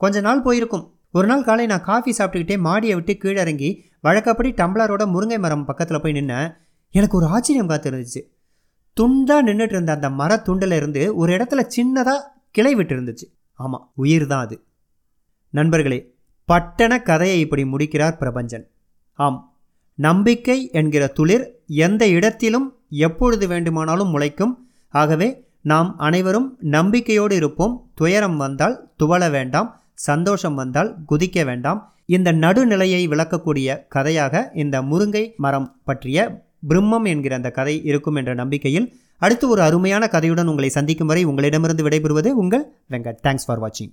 கொஞ்ச 0.00 0.20
நாள் 0.26 0.44
போயிருக்கும். 0.46 0.84
ஒரு 1.12 1.26
நாள் 1.26 1.44
காலை 1.44 1.66
நான் 1.66 1.82
காஃபி 1.82 2.14
சாப்பிட்டுக்கிட்டே 2.18 2.58
மாடியை 2.58 2.94
விட்டு 2.94 3.16
கீழே 3.16 3.40
இறங்கி 3.40 3.84
வழக்கப்படி 4.00 4.50
டம்ளரோட 4.50 5.02
முருங்கை 5.06 5.38
மரம் 5.38 5.64
பக்கத்தில் 5.64 6.00
போய் 6.00 6.12
நின்னேன். 6.12 6.54
எனக்கு 6.90 7.16
ஒரு 7.16 7.26
ஆச்சரியம் 7.26 7.68
காத்திருந்துச்சு. 7.68 8.20
துண்டாக 9.00 9.44
நின்றுட்டு 9.44 9.74
இருந்த 9.74 9.92
அந்த 9.92 10.10
மர 10.10 10.42
துண்டில் 10.46 10.76
இருந்து 10.76 11.14
ஒரு 11.14 11.36
இடத்துல 11.36 11.70
சின்னதாக 11.76 12.18
கிளை 12.50 12.74
விட்டு 12.74 12.94
இருந்துச்சு 12.94 13.24
ஆமாம் 13.54 13.92
உயிர் 13.94 14.26
தான் 14.26 14.44
அது. 14.44 14.64
நண்பர்களே 15.50 16.14
பட்டண 16.44 17.02
கதையை 17.02 17.40
இப்படி 17.40 17.64
முடிக்கிறார் 17.64 18.16
பிரபஞ்சன். 18.20 18.64
ஆம் 19.12 19.56
நம்பிக்கை 19.94 20.70
என்கிற 20.72 21.06
துளிர் 21.06 21.50
எந்த 21.66 22.08
இடத்திலும் 22.08 22.78
எப்பொழுது 22.88 23.46
வேண்டுமானாலும் 23.46 24.18
முளைக்கும். 24.18 24.54
ஆகவே 24.88 25.48
நாம் 25.60 25.98
அனைவரும் 25.98 26.58
நம்பிக்கையோடு 26.60 27.36
இருப்போம். 27.36 27.90
துயரம் 27.94 28.36
வந்தால் 28.36 28.92
துவள 29.02 29.30
வேண்டாம். 29.30 29.81
சந்தோஷம் 30.08 30.56
வந்தால் 30.60 30.90
குதிக்க 31.10 31.44
வேண்டாம். 31.50 31.80
இந்த 32.14 32.28
நடுநிலையை 32.44 33.02
விளக்கக்கூடிய 33.08 33.78
கதையாக 33.94 34.42
இந்த 34.62 34.76
முருங்கை 34.90 35.24
மரம் 35.44 35.68
பற்றிய 35.88 36.26
பிரம்மம் 36.70 37.06
என்கிற 37.12 37.34
அந்த 37.40 37.50
கதை 37.58 37.74
இருக்கும் 37.90 38.18
என்ற 38.20 38.32
நம்பிக்கையில் 38.40 38.88
அடுத்து 39.22 39.46
ஒரு 39.54 39.62
அருமையான 39.68 40.04
கதையுடன் 40.12 40.50
உங்களை 40.52 40.70
சந்திக்கும் 40.78 41.10
வரை 41.12 41.24
உங்களிடமிருந்து 41.30 41.86
விடைபெறுவது 41.88 42.30
உங்கள் 42.42 42.64
வெங்கட். 42.90 43.20
தேங்க்ஸ் 43.26 43.46
ஃபார் 43.46 43.62
வாட்சிங் 43.64 43.92